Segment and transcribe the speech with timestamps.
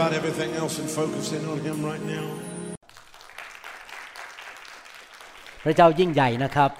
[0.00, 2.26] about everything else and focus in on Him right now.
[5.64, 6.70] พระเจ้ายิ่งใหญ่นะครับ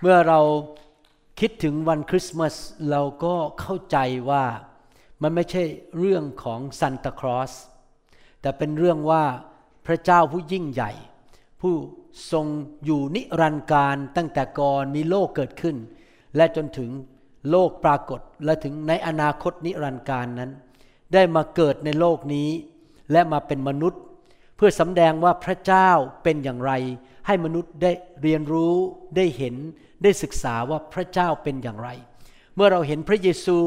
[0.00, 0.40] เมื่อเรา
[1.40, 2.54] คิดถึงวันคริสต์มาส
[2.90, 3.98] เราก็เข้าใจ
[4.30, 4.44] ว่า
[5.22, 5.64] มันไม่ใช่
[5.98, 7.52] เรื่องของซานตาคลอส
[8.40, 9.24] แต่เป็นเรื่องว่า
[9.86, 10.92] พระเจ้าผู้ยิ่งใหญ่
[11.60, 11.74] ผู้
[12.32, 12.46] ทรง
[12.84, 15.76] อยู่นิรันดร์การตั้งแต่ก่อนมีโลกเกิดขึ้น
[16.36, 16.90] และจนถึง
[17.50, 20.52] โลกปรากฏและถึงในอนาคตนิรันดร์การนั้น
[21.14, 22.48] ได้มาเกิดในโลกนี้
[23.12, 24.00] และมาเป็นมนุษย์
[24.56, 25.88] เพื่อสำแดงว่าพระเจ้า
[26.22, 26.72] เป็นอย่างไร
[27.26, 28.74] ให้มนุษย์ได้เรียนรู้
[29.16, 29.54] ได้เห็น
[30.02, 31.88] ได้ศึกษาว่าพระเจ้าเป็นอย่างไร
[32.54, 33.58] เมื่อเราเห็นพระเยซู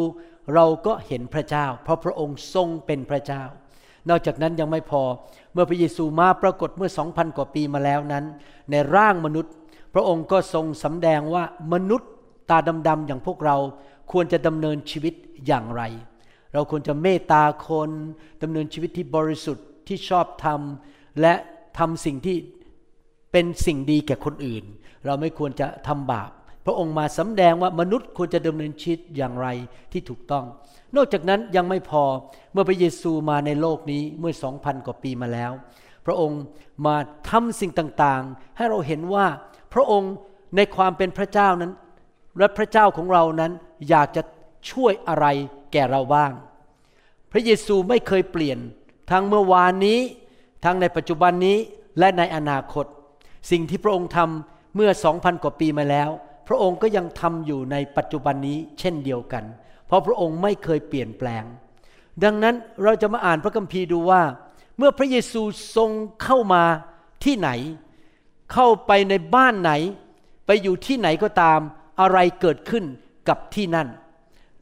[0.53, 3.44] เราก็เห็นพระเจ้า เพราะพระองค์ทรงเป็นพระเจ้า
[4.09, 5.03] นอกจากนั้นยังไม่พอ
[5.53, 8.25] เมื่อพระเยซูมาปรากฏเมื่อสองพันกว่าปีมาแล้วนั้น
[8.72, 9.53] ในร่างมนุษย์
[9.94, 12.09] พระองค์ก็ทรงสำแดงว่ามนุษย์
[12.50, 12.57] ตา
[12.88, 13.57] ดำๆอย่างพวกเรา
[14.11, 15.13] ควรจะดำเนินชีวิต
[15.47, 15.83] อย่างไร
[16.53, 17.89] เราควรจะเมตตาคน
[18.41, 20.61] ดำเนินชีวิตที่บริสุทธิ์ที่ชอบธรรม
[21.22, 21.33] และ
[21.79, 22.38] ทำสิ่งที่
[23.31, 24.63] เป็นสิ่งดีแก่คนอื่น
[25.05, 26.31] เราไม่ควรจะทำบาป
[26.66, 29.47] พระองค์มาสำแดงว่ามนุษย์ควรจะดำเนินชีวิตอย่างไร
[29.91, 30.45] ที่ถูกต้อง
[30.95, 32.03] นอกจากนั้นยังไม่พอ
[32.53, 35.51] เมื่อพระเยซูมาในโลกนี้เมื่อสองพันกว่าปีมาแล้ว
[36.05, 36.41] พระองค์
[36.85, 36.95] มา
[37.29, 39.28] ทำสิ่งต่างๆ ให้เราเห็นว่า
[39.73, 40.13] พระองค์
[40.55, 41.72] ในความเป็นพระเจ้านั้น
[42.39, 43.51] และพระเจ้าของเรานั้น
[43.89, 44.22] อยากจะ
[44.72, 45.25] ช่วยอะไร
[45.73, 46.31] แก่เราบ้าง
[47.31, 48.59] พระเยซูไม่เคยเปลี่ยน
[49.11, 50.00] ทั้งเมื่อวานนี้
[50.63, 51.57] ทั้งในปัจจุบันนี้
[52.00, 52.85] และในอนาคต
[53.51, 56.09] สิ่งที่พระองค์ทำเมื่อสองพันกว่าปีมาแล้ว
[56.47, 59.44] พระองค์ก็ยังทำอยู่ในปัจจุบันนี้เช่นเดียวกัน
[59.88, 61.44] เพราะพระองค์ไม่เคยเปลี่ยนแปลง
[62.23, 64.22] ดังนั้นเราจะมาอ่านพระคัมภีร์ดูว่า
[64.78, 65.41] เมื่อพระเยซู
[65.75, 65.91] ทรง
[66.23, 66.63] เข้ามา
[67.23, 67.50] ที่ไหน
[68.53, 69.72] เข้าไปในบ้านไหน
[70.45, 71.59] ไปอยู่ที่ไหนก็ตาม
[72.01, 72.84] อะไรเกิดขึ้น
[73.29, 73.88] กับที่นั่น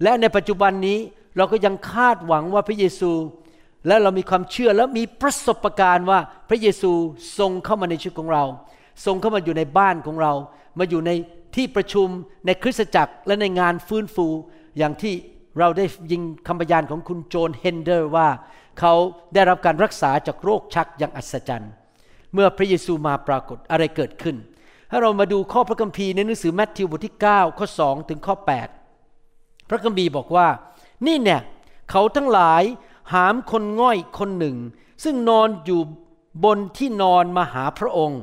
[0.03, 0.99] และในปัจจุบันนี้
[1.37, 3.11] เราก็ยังคาดหวังว่าพระเยซู
[3.87, 6.19] และเรามีความเชื่อและมีประสบการณ์ว่า
[6.49, 6.91] พระเยซู
[7.39, 8.43] ทรงเข้ามาในชีวิตของเรา
[9.05, 10.33] ทรงเข้ามาอยู่ในบ้านของเรา
[10.79, 11.11] มาอยู่ใน
[11.55, 12.07] ที่ประชุม
[12.45, 14.27] ในคริสตจักรและในงานฟื้นฟู
[14.77, 15.13] อย่างที่
[15.59, 18.27] เราได้ยิงคำพยานของคุณโจนเฮนเดอร์ว่า
[18.79, 18.93] เขา
[19.33, 21.71] ได้รับการรักษาจากโรคชักอย่างอัศจรรย์
[22.33, 24.35] เมื่อพระเยซูมาปรากฏอะไรเกิดขึ้น
[24.91, 28.80] ถ้าเรามาดูข้อพระคัมภีร์ในหนังสือแมทธิวบทที่ 9 ข้อ 2 ถึงข้อ 8
[29.71, 30.47] พระคัมภีร์บอกว่า
[31.07, 31.41] นี่เนี่ย
[31.91, 32.63] เขาทั้งหลาย
[33.13, 34.57] หามคนง่อยคนหนึ่ง
[35.03, 35.81] ซึ่งนอนอยู่
[36.43, 38.21] บนที่นอนมาหาพระองค์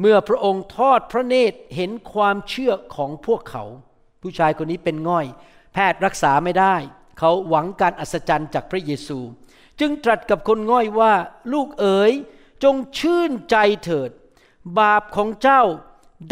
[0.00, 3.64] เมื่อพระองค์ทอดพระเนตรเห็นความเชื่อของพวกเขา
[4.22, 5.26] ผู้ชายคนนี้เป็นง่อย
[5.72, 6.74] แพทย์รักษาไม่ได้
[7.18, 9.18] เขาหวังการอัศจรรย์จากพระเยซู
[9.80, 11.12] จึงตรัสกับคนง่อยว่า
[11.52, 12.12] ลูกเอ๋ย
[12.64, 14.10] จงชื่นใจเถิด
[14.78, 15.62] บาปของเจ้า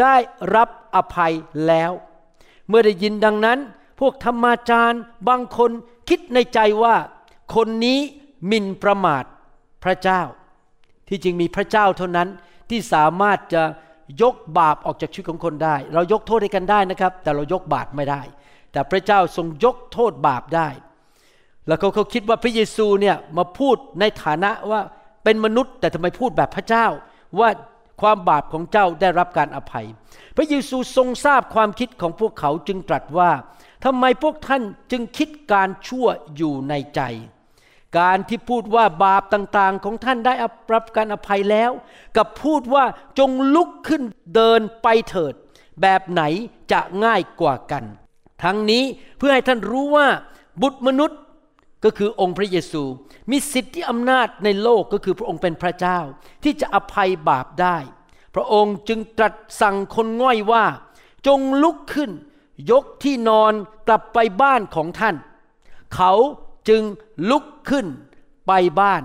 [0.01, 0.17] ได้
[0.55, 1.35] รับอภัย
[1.67, 1.93] แล้ว
[2.69, 3.59] เมื่อได้ยินดังนั้น
[4.01, 5.71] พวกธรรมาจารย์บางคน
[6.09, 6.95] คิดในใจว่า
[7.55, 7.99] คนนี้
[8.51, 9.25] มินประมาท
[9.85, 10.23] พระเจ้า
[11.09, 12.29] ที่จริงมีพระเจ้าเท่านั้น
[12.71, 13.63] ที่สามารถจะ
[14.23, 18.23] ยกบาปออกจากชีวิตของคนได้ เรายกโทษให้กันได้นะครับ แต่เรายกบาปไม่ได้
[18.73, 20.69] แต่พระเจ้าทรงยกโทษบาปได้
[21.67, 24.81] แล้วเขาเขาคิดว่าพระเยซูเนี่ยมาพูดในฐานะว่า
[25.25, 26.87] เป็นมนุษย์ แต่ทำไมพูดแบบพระเจ้า
[27.39, 27.49] ว่า
[28.01, 29.87] ความบาปของเจ้าได้รับการอภัย
[30.37, 33.31] พระเยซูทรงทราบความคิดของพวกเขาจึงตรัสว่า
[33.89, 34.63] ทำไมพวกท่าน
[34.93, 36.07] จึงคิดการชั่ว
[36.37, 37.01] อยู่ในใจ
[37.99, 40.35] การที่พูดว่าบาปต่างๆ ของท่านได้
[40.75, 41.71] รับการอภัยแล้ว
[42.17, 42.85] กับพูดว่า
[43.19, 44.03] จงลุกขึ้น
[44.35, 45.35] เดินไปเถิด
[45.83, 46.23] แบบไหน
[46.73, 47.85] จะง่ายกว่ากัน
[48.43, 48.85] ทั้งนี้
[49.19, 50.07] เพื่อให้ท่านรู้ว่า
[50.63, 51.21] บุตรมนุษย์
[51.85, 52.83] ก็คือองค์พระเยซู
[53.31, 55.99] มีสิทธิอำนาจในโลกก็คือพระองค์เป็นพระเจ้า
[56.45, 57.77] ที่จะอภัยบาปได้
[58.35, 60.65] พระองค์จึงตรัสสั่งคนง่อยว่า
[61.27, 62.11] จจงลุกขึ้น
[62.71, 63.53] ยกที่นอน
[63.89, 65.17] กลับไปบ้านของท่าน
[65.95, 66.13] เขา
[66.69, 66.83] จึง
[67.31, 67.87] ลุกขึ้น
[68.47, 69.03] ไปบ้าน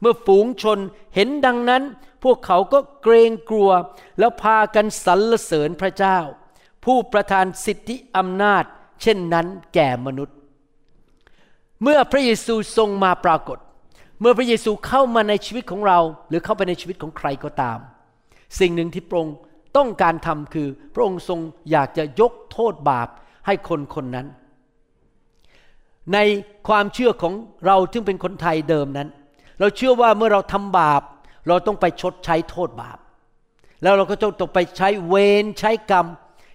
[0.00, 0.78] เมื่อฝูงชน
[1.14, 1.82] เห็นดังนั้น
[2.24, 3.70] พวกเขาก็เกรงกลัว
[4.18, 6.18] แล้วพากันสรรเสริญพระเจ้า
[6.84, 8.64] ผู้ประทานสิทธิอำนาจ
[9.02, 10.36] เช่นนั้นแก่มนุษย์
[11.82, 13.58] เมื่อพระเยซูทรงมาปรากฏ
[14.20, 15.98] เมื่อพระเยซูเข้ามาในชีวิตของเรา
[16.28, 17.78] หรือเข้าไปในชีวิตของใครก็ตาม
[18.60, 19.36] สิ่งหนึ่งที่พระองค์
[19.76, 23.08] ต้องการทำคือ พระองค์ทรงอยากจะยกโทษบาป
[23.48, 24.26] ให้คนคนนั้น
[26.14, 26.18] ใน
[26.68, 27.34] ความเชื่อของ
[27.66, 29.08] เราซึ่งเป็นคนไทยเดิมนั้น
[29.60, 31.02] เราเชื่อว่าเมื่อเราทำบาป
[31.48, 32.98] เราต้องไปชดใช้โทษบาป
[33.82, 36.06] แล้วเราก็ต้องไปใช้เวรใช้กรรม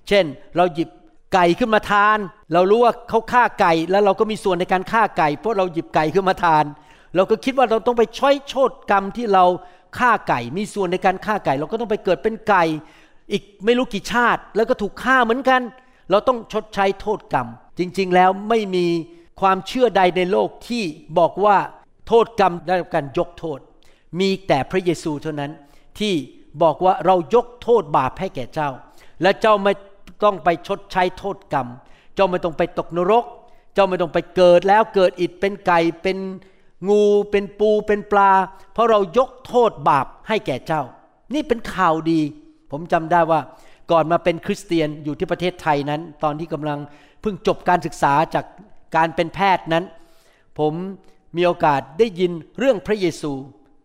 [0.08, 0.26] เช่น
[0.58, 0.90] เราหยิบ
[1.34, 2.18] ไก่ขึ้นมาทาน
[2.54, 6.66] เรารู้ว่าเขาฆ่าไก่ แล้วเราก็มีส่วนในการฆ่าไก่ เพราะเราหยิบไก่ขึ้นมาทาน
[7.16, 9.46] เราก็คิดว่าเราต้องไปช้โทษกรรมที่เรา
[10.00, 12.64] ฆ่าไก่ มีส่วนในการฆ่าไก่ เราก็ต้องไปเกิดเป็นไก่
[13.32, 15.62] อีกไม่รู้กี่ชาติ แล้วก็ถูกฆ่าเหมือนกัน
[16.10, 17.48] เราต้องชดใช้โทษกรรม
[17.80, 18.86] จริงๆแล้วไม่มี
[19.42, 20.84] ความเชื่อใดในโลกที่
[21.20, 21.58] บอกว่า
[22.08, 23.60] โทษกรรมได้รับการยกโทษ
[24.20, 25.52] มีแต่พระเยซูเท่านั้น
[26.00, 26.14] ที่
[26.64, 28.70] บอกว่าเรายกโทษบาปให้แก่เจ้า
[29.22, 29.74] และเจ้าไม่
[30.24, 31.68] ต้องไปชดใช้โทษกรรม
[32.16, 33.26] เจ้าไม่ต้องไปตกนรก
[33.74, 36.18] เจ้าไม่ต้องไปเกิดแล้วเกิดอิดเป็นไก่เป็น
[36.90, 38.32] งูเป็นปูเป็นปลา
[38.74, 40.82] เพราะเรายกโทษบาปให้แก่เจ้า
[41.34, 42.22] นี่เป็นข่าวดี
[42.72, 43.40] ผมจำได้ว่า
[43.92, 46.80] ก่อนมาเป็นคริสเตียนอยู่ที่ประเทศไทยนั้น ตอนที่กำลัง
[47.22, 48.46] เพิ่งจบการศึกษาจาก
[48.96, 49.84] การเป็นแพทย์นั้น
[50.60, 50.74] ผม
[51.38, 53.34] มีโอกาสได้ยินเรื่องพระเยซู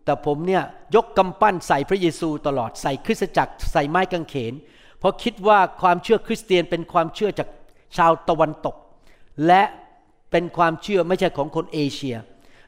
[0.04, 0.62] แต่ผมเนี่ย
[0.94, 4.54] ยกกำปั้นใส่พระเยซูตลอดใส่คริสตจักรใส่ไม้กางเขน
[4.98, 7.48] เพราะคิดว่าความเชื่อคริสเตียนเป็นความเชื่อจาก
[7.96, 8.76] ชาวตะวันตก
[9.46, 9.62] และ
[10.30, 12.16] เป็นความเชื่อไม่ใช่ของคนเอเชีย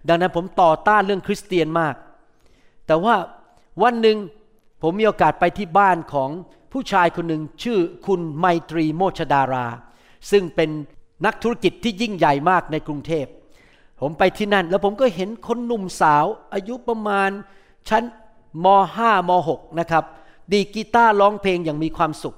[0.08, 1.94] ดังนั้นผมต่อต้านเรื่องคริสเตียนมาก
[2.86, 3.14] แต่ว่า
[3.82, 4.18] วันหนึ่ง
[4.82, 6.30] ผมมีโอกาสไปที่บ้านของ
[6.72, 9.66] ผู้ชายคนหนึ่งชื่อคุณไมตรีโมชดารา
[10.30, 10.70] ซึ่งเป็น
[11.26, 13.26] นักธุรกิจที่ยิ่งใหญ่มากในกรุงเทพ
[14.00, 16.24] ผมไปที่นั่น แล้วผมก็เห็นคนหนุ่มสาว
[16.54, 17.30] อายุประมาณ
[17.88, 18.02] ชั้น
[18.64, 20.04] ม .5 ม .6 นะครับ
[20.52, 22.36] ดีกีตาร์ร้องเพลงอย่างมีความสุข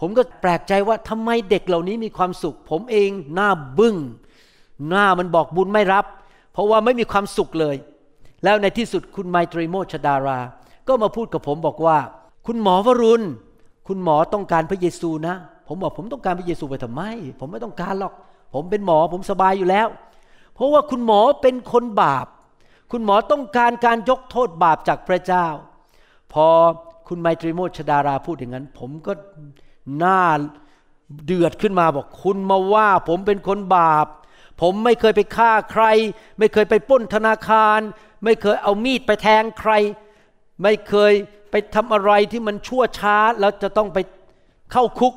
[0.00, 3.96] ผมก็แปลกใจว่าทำไมเด็กเหล่านี้มีความสุข ผมเองหน้าบึง้ง
[4.88, 6.04] หน้ามันบอกบุญไม่รับ
[6.52, 7.76] เพราะว่าไม่มีความสุขเลย
[8.44, 10.38] แล้วในที่สุดคุณไมตรีโมชดารา
[10.88, 11.98] ก็มาพูดกับผมบอกว่า
[12.46, 13.24] คุณหมอวรุณ
[13.92, 15.36] คุณหมอต้องการพระเยซูนะ
[15.68, 17.02] ผมบอกผมต้องการพระเยซูไปทำไม
[17.40, 18.12] ผมไม่ต้องการหรอก
[18.54, 19.88] ผมเป็นหมอผมสบายอยู่แล้ว
[20.54, 22.26] เพราะว่าคุณหมอเป็นคนบาป
[22.92, 25.46] คุณหมอต้องการการยกโทษบาปจากพระเจ้า
[26.32, 26.46] พอ
[27.08, 29.12] คุณไมตรีโมชดาราพูดอย่างนั้น ผมก็
[29.98, 30.22] หน้า
[31.24, 34.06] เดือดขึ้นมาบอกคุณมาว่า ผมเป็นคนบาป
[34.60, 35.84] ผมไม่เคยไปฆ่าใคร
[36.38, 37.80] ไม่เคยไปป้นธนาคาร
[38.24, 39.72] ไม่เคยเอามีดไปแทงใคร
[40.62, 41.12] ไม่เคย
[41.50, 43.98] ไปทำอะไรที่มันชั่วช้าแล้วจะต้องไป
[44.72, 45.14] เข้าคุก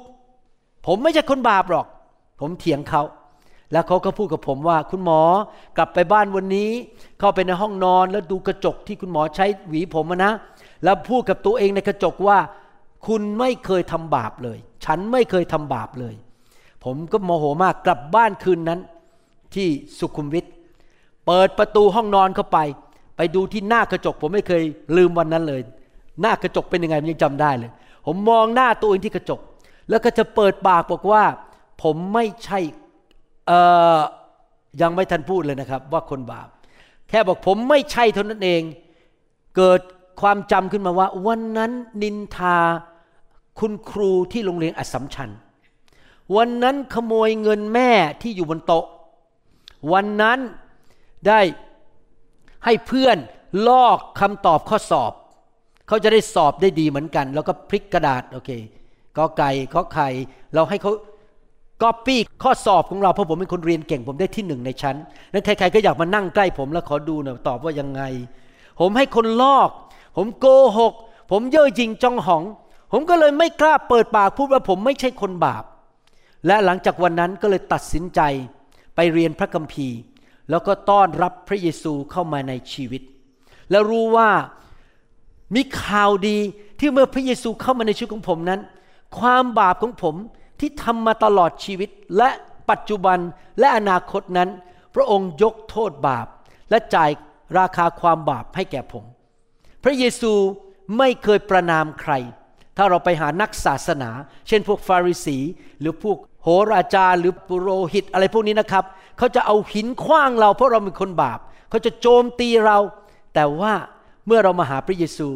[0.86, 1.86] ผมไม่ใช่คนบาปหรอก
[2.40, 3.04] ผมเถียงเขา
[3.72, 5.22] แล้วเขาก็พูดกับผมว่า คุณหมอ
[5.78, 6.70] กลับไปบ้านวันนี้
[7.20, 10.32] เข้าไปในห้องนอนแล้วดูกระจกที่คุณหมอใช้หวีผมนะ
[10.84, 12.38] แล้วพูดกับตัวเองในกระจกว่า
[13.08, 16.16] คุณไม่เคยทำบาปเลย ฉันไม่เคยทำบาปเลย
[16.84, 18.80] ผมก็โมโหมากกลับบ้านคืนนั้น
[19.56, 19.68] ที่
[20.00, 20.46] สุขุมวิท
[21.26, 22.60] เปิดประตูห้องนอนเข้าไป
[23.18, 24.64] ไปดูที่หน้ากระจก ผมไม่เคย
[24.98, 25.62] ลืมวันนั้นเลย
[26.22, 27.72] หน้ากระจกเป็นยังไงยังจำได้เลย
[28.06, 29.40] ผมมองหน้าตัวเองที่กระจก
[29.90, 31.24] แล้วก็จะเปิดปากบอกว่า
[31.84, 32.60] ผมไม่ใช่
[33.48, 33.60] เอ่
[33.98, 34.00] อ
[34.82, 36.48] ยังไม่ทันพูดเลยนะครับ ว่าคนบาป
[37.10, 38.62] แค่บอกผมไม่ใช่เท่านั้นเอง
[39.56, 39.82] เกิด
[40.22, 41.72] ความจำขึ้นมาว่า วันนั้น
[42.02, 42.58] นินทา
[43.60, 45.30] คุณครูที่โรงเรียนอัสสัมชัญ
[46.36, 47.90] วันนั้นขโมยเงินแม่
[48.22, 48.86] ที่อยู่บนโต๊ะ
[49.94, 50.40] วันนั้น
[51.28, 51.40] ได้
[52.66, 53.18] ให้เพื่อน
[53.68, 55.12] ลอกคำตอบข้อสอบ
[55.88, 58.52] เขาจะได้สอบได้ดีเหมือนกัน แล้วก็พลิกกระดาษโอเค
[59.18, 60.08] กอไก่ขอไข่
[60.54, 60.92] เราให้เขา
[61.82, 64.96] ก๊อปปี้ข้อสอบของเราเพราะผมเป็นคนเรียนเก่งผมได้ที่หนึ่งในชั้น
[65.34, 68.02] นั้นใครๆก็อยากมานั่งใกล้ผมแล้วขอดูหน่อยตอบว่ายังไง
[68.80, 69.70] ผมให้คนลอก
[70.18, 70.46] ผมโก
[70.78, 70.94] หก
[71.32, 72.44] ผมเย่อหยิ่งจองหอง
[72.92, 75.64] ผมก็เลยไม่กล้าเปิดปากพูดว่าผมไม่ใช่คนบาป
[76.48, 78.22] และหลังจากวันนั้นก็เลยตัดสินใจ
[78.96, 79.98] ไปเรียนพระคัมภีร์
[80.50, 83.02] แล้วก็ต้อนรับพระเยซูเข้ามาในชีวิต
[83.72, 84.30] แล้วรู้ว่า
[85.56, 86.38] มีข่าวดี
[86.80, 88.62] ที่เมื่อพระเยซูเข้ามาในชีวิตของผมนั้น
[89.20, 90.16] ความบาปของผม
[90.60, 92.30] ที่ทำมาตลอดชีวิตและ
[92.70, 93.18] ปัจจุบัน
[93.60, 94.50] และอนาคตนั้น
[94.96, 96.28] พระองค์ยกโทษบาป
[96.70, 97.10] และจ่าย
[97.60, 99.04] ราคาความบาปให้แก่ผม
[99.84, 100.34] พระเยซู
[100.98, 102.14] ไม่เคยประนามใคร
[102.78, 104.10] ถ้าเราไปหานักศาสนา
[104.48, 105.38] เช่นพวกฟาริสี
[105.80, 108.86] หรือพวกโหราจารย์หรือปุโรหิตอะไรพวกนี้นะครับ
[109.18, 112.78] เขาจะเอาหินคว้างเราเพราะเราเป็นคนบาปเขาจะโจมตีเรา
[113.34, 113.74] แต่ว่า
[114.28, 115.28] เมื่อเรามาหาพระเยซู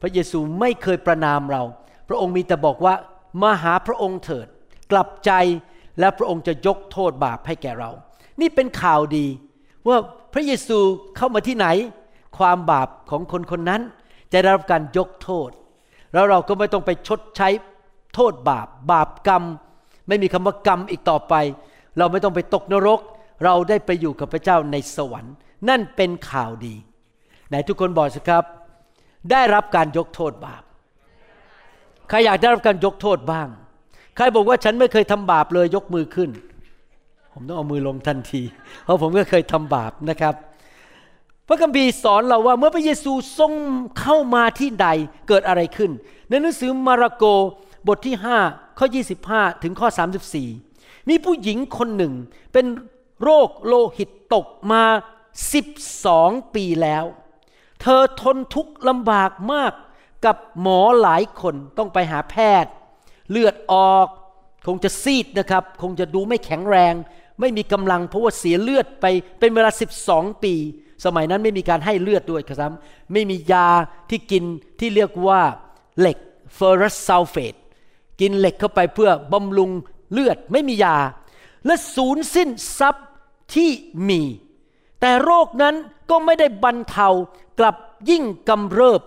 [0.00, 1.62] พระเยซูไม่เคยประนามเรา
[2.08, 2.94] พระองค์มีแต่บอกว่า
[3.42, 4.46] มาหาพระองค์เถิด
[4.92, 5.32] กลับใจ
[6.00, 7.90] และพระองค์จะยกโทษบาปให้แก่เรา
[8.40, 9.26] นี่เป็นข่าวดี
[9.88, 9.96] ว่า
[10.32, 10.78] พระเยซู
[11.16, 11.66] เข้ามาที่ไหน
[12.38, 13.82] ความบาปของคนคนนั้น
[14.32, 15.50] จะได้รับการยกโทษ
[16.12, 17.48] แล้วเราก็ไม่ต้องไปชดใช้
[18.14, 19.42] โทษบาป บาปกรรม
[20.08, 21.34] ไม่มีคำว่ากรรมอีกต่อไป
[21.98, 23.00] เราไม่ต้องไปตกนรก
[23.44, 25.34] เราได้ไปอยู่กับพระเจ้าในสวรรค์
[25.68, 26.74] นั่นเป็นข่าวดี
[27.54, 28.44] นทุกคนบอกสิครับ
[29.30, 30.62] ได้รับการยกโทษบาป
[32.08, 33.48] ใครอยากได้รับการยกโทษบ้าง
[34.16, 36.30] ใครบอกว่าฉันไม่เคยทำบาปเลยยกมือขึ้น
[37.32, 38.42] ผมต้องเอามือลงทันที
[38.84, 40.34] เพราะผมก็เคยทำบาปนะครับ
[41.48, 43.52] พระคัมภีร์สอนเราว่าเมื่อพระเยซูทรง
[44.00, 44.88] เข้ามาที่ใด
[45.28, 45.90] เกิดอะไรขึ้น
[46.28, 47.24] ในหนังสือมาระโก
[47.88, 48.86] บทที่ 5 ข้อ
[49.26, 49.88] 25 ถึงข้อ
[50.48, 52.12] 34 มีผู้หญิงคนหนึ่ง
[52.52, 52.66] เป็น
[53.22, 54.82] โรคโลหิตตกมา
[55.72, 57.04] 12 ปีแล้ว
[57.84, 59.72] เธอทนทุกข์ลำบากมาก
[60.24, 62.72] กับหมอหลายคนต้องไปหาแพทย์
[63.30, 64.08] เลือดออก
[64.66, 66.94] คงจะซีดนะครับ คงจะดูไม่แข็งแรง
[67.40, 69.06] ไม่มีกำลังเพราะว่าเสียเลือดไป
[69.38, 69.70] เป็นเวลา
[70.06, 70.54] 12 ปี
[71.04, 72.72] สมัยนั้นไม่มีการให้เลือดด้วยครับ
[73.12, 73.68] ไม่มียา
[74.10, 74.44] ที่กิน
[74.78, 75.40] ที่เรียกว่า
[75.98, 76.18] เหล็ก
[76.54, 77.54] ferrous sulfate
[78.20, 79.70] กินเหล็กเข้าไปเพื่อบำรุง
[80.12, 80.96] เลือดไม่มียา
[81.66, 82.48] และสูญสิ้น
[82.78, 83.06] ทรัพย์
[83.54, 83.70] ที่
[84.08, 84.22] มี
[85.00, 85.74] แต่โรคนั้น
[86.10, 87.08] ก็ไม่ได้บรรเทา
[87.58, 87.76] กลับ
[88.10, 89.02] ยิ่งกำเริบ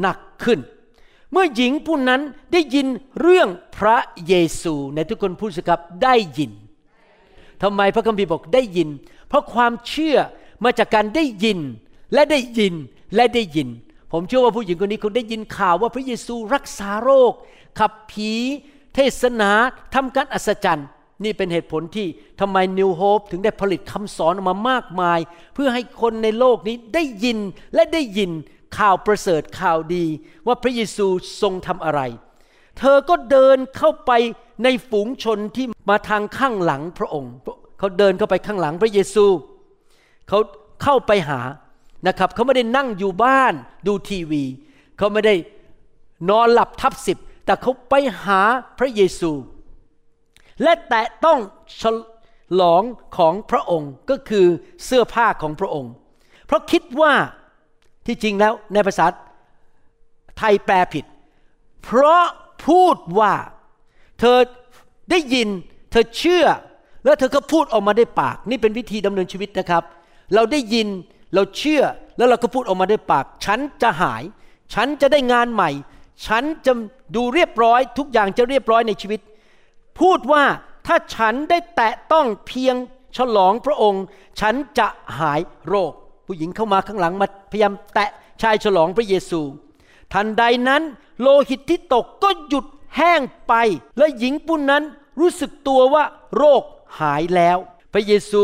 [0.00, 0.60] หนักขึ้น
[1.32, 2.20] เมื่อหญิงผู้นั้น
[2.52, 2.86] ได้ยิน
[3.20, 6.50] เรื่องพระเยซูในทุกคนพูดสิครับได้ยิน
[7.62, 8.88] ทำไมพระคัมภีร์บอกได้ยิน
[9.28, 10.16] เพราะความเชื่อ
[10.64, 11.58] มาจากการได้ยิน
[12.14, 12.74] และได้ยิน
[13.14, 13.68] และได้ยิน
[14.12, 17.32] ผมเชื่อว่าผู้หญิงคนนี้คงได้ยินข่าวว่าพระเยซูรักษาโรค
[17.78, 18.32] ขับผี
[18.94, 19.50] เทศนา
[19.94, 20.88] ทำการอัศจรรย์
[21.24, 22.06] นี่เป็นเหตุผลที่
[22.40, 25.18] ทำไมนิวโฮปถึงได้ผลิตคำสอนออกมามากมาย
[25.54, 27.38] เพื่อให้คนในโลกนี้ได้ยิน
[27.74, 28.30] และได้ยิน
[28.78, 30.04] ข่าวประเสริฐข่าวดี
[30.46, 31.06] ว่าพระเยซู
[31.42, 32.00] ทรงทำอะไร
[32.78, 34.12] เธอก็เดินเข้าไป
[34.64, 37.32] ในฝูงชนที่มาทางข้างหลังพระองค์
[37.78, 39.26] เขาเดินเข้าไปข้างหลังพระเยซู
[40.28, 40.38] เขา
[40.82, 41.40] เข้าไปหา
[42.06, 43.54] นะครับเขาไม่ได้นั่งอยู่บ้าน
[43.86, 44.44] ดูทีวี
[44.98, 45.34] เขาไม่ได้
[46.30, 47.94] นอนหลับทับสิบแต่เขาไป
[48.24, 48.40] หา
[48.78, 49.30] พระเยซู
[50.62, 51.38] และแตะต้อง
[51.80, 51.82] ฉ
[52.60, 52.82] ลอง
[53.16, 54.46] ของพระองค์ก็คือ
[54.84, 55.92] เสื้อผ้าของพระองค์
[56.46, 57.12] เพราะคิดว่า
[58.06, 59.06] ที่จริงแล้วในภาษา
[60.38, 61.04] ไทยแปลผิด
[61.84, 62.24] เพราะ
[62.66, 63.34] พูดว่า
[64.20, 64.38] เธอ
[65.10, 65.48] ได้ยิน
[65.90, 66.46] เธอเชื่อ
[67.04, 69.84] แล้วเธอก็พูดออกมาได้ปาก นี่เป็นวิธีดำเนินชีวิตนะครับ
[70.34, 70.88] เราได้ยิน
[71.34, 71.82] เราเชื่อ
[72.16, 74.22] แล้วเราก็พูดออกมาได้ปาก ฉันจะหาย
[74.74, 75.70] ฉันจะได้งานใหม่
[76.26, 76.72] ฉันจะ
[77.16, 79.20] ดูเรียบร้อย ทุกอย่างจะเรียบร้อยในชีวิต
[80.00, 80.44] พูดว่า
[80.86, 82.76] ถ้าฉันได้แตะต้องเพียง
[83.16, 84.04] ฉลองพระองค์
[84.40, 84.88] ฉันจะ
[85.18, 85.92] หายโรค
[86.26, 88.10] ผู้หญิงเข้ามาข้างหลังมาพยายามแตะ
[88.42, 89.40] ชายฉลองพระเยซู
[90.12, 90.82] ทันใดนั้น
[91.20, 93.54] โลหิตที่ตกก็หยุดแห้งไป
[93.98, 94.82] และหญิงผู้นั้น
[95.20, 96.04] รู้สึกตัวว่า
[96.36, 96.62] โรค
[97.00, 97.58] หายแล้ว
[97.92, 98.42] พระเยซู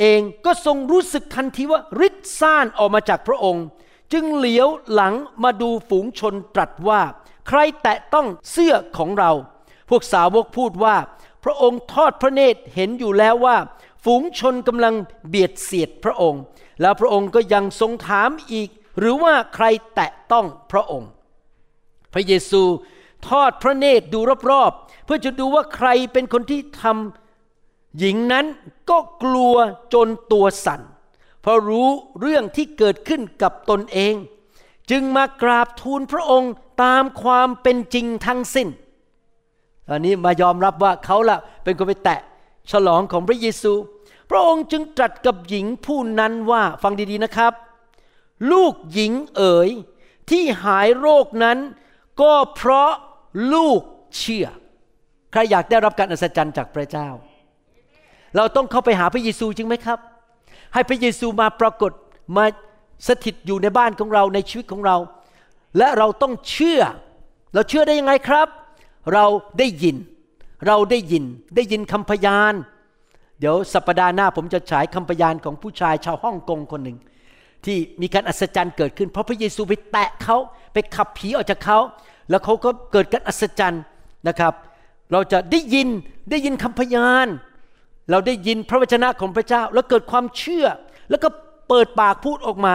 [0.00, 3.64] เองก็ทรงรู้สึกทันทีว่าฤทธิ์ซ่านออกมาจากพระองค์
[4.12, 7.00] จึงเหลียวหลังมาดูฝูงชนตรัสว่า
[7.48, 9.32] ใครแตะต้องเสื้อของเรา
[9.94, 10.96] พวกสาวกพูดว่า
[11.44, 13.56] พระองค์ทอดพระเนตรเห็นอยู่แล้วว่า
[14.04, 14.94] ฝูงชนกำลัง
[15.28, 16.42] เบียดเสียดพระองค์
[16.80, 18.68] แล้วพระองค์ก็ยังทรงถามอีก
[18.98, 21.10] หรือว่าใครแตะต้องพระองค์
[22.12, 22.62] พระเยซู
[23.28, 24.20] ทอดพระเนตรดู
[24.50, 28.46] รอบๆ เพื่อจะดูว่าใครเป็นคนที่ทำหญิงนั้น
[28.90, 29.54] ก็กลัว
[29.94, 30.80] จนตัวสั่น
[31.40, 31.88] เพราะรู้
[32.20, 34.14] เรื่องที่เกิดขึ้นกับตนเอง
[34.90, 38.68] จึงมากราบทูลพระองค์ตามความเป็นจริงทั้งสิ้น
[39.94, 42.20] อนนี้มายอมรับว่าเขาละเป็นคนไปแตะ
[42.70, 43.72] ฉลองของพระเยซู
[44.30, 47.52] พระองค์จึงตรัสกับหญิงผู้นั้นว่าฟังดีๆนะครับ
[48.52, 49.70] ลูกหญิงเอ๋ย
[50.30, 51.58] ที่หายโรคนั้น
[52.20, 52.90] ก็เพราะ
[53.54, 53.80] ลูก
[54.18, 54.46] เชื่อ
[55.32, 57.08] ใครอยากได้รับการอัศจรรย์จากพระเจ้า
[58.36, 59.98] เราต้องเข้าไปหาพระเยซูจริงไหมครับ
[60.74, 61.92] ให้พระเยซูมาปรากฏ
[62.36, 62.44] มา
[63.08, 64.96] สถิตอยู่ในบ้านของเราในชีวิตของเรา
[65.78, 66.80] และเราต้องเชื่อ
[67.54, 68.48] เราเชื่อได้ยังไงครับ
[69.12, 69.24] เรา
[69.58, 69.96] ได้ยิน
[70.66, 71.24] เราได้ยิน
[71.56, 72.54] ได้ยินคำพยาน
[73.40, 76.98] เดี๋ยวสัปดาห์หน้าผมจะฉายคำพยานของผู้ชายชาวฮ่องกงคนหนึ่ง
[77.64, 80.36] ที่มีการอัศจรรย์เกิดขึ้น เพราะพระเยซูไปแตะเขา
[80.72, 81.78] ไปขับผีออกจากเขา
[82.30, 83.82] แล้วเขาก็เกิดการอัศจรรย์
[84.28, 84.54] นะครับ
[85.12, 85.88] เราจะได้ยิน
[86.30, 87.26] ได้ยินคำพยาน
[88.10, 90.66] เราได้ยินพระวจนะของพระเจ้า แล้วเกิดความเชื่อ
[91.10, 91.28] แล้วก็
[91.68, 92.74] เปิดปากพูดออกมา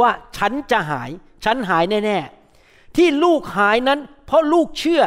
[0.00, 1.10] ว่าฉันจะหาย
[1.44, 2.18] ฉันหายแน่
[2.58, 5.02] ๆ ที่ลูกหายนั้น เพราะลูกเชื่อ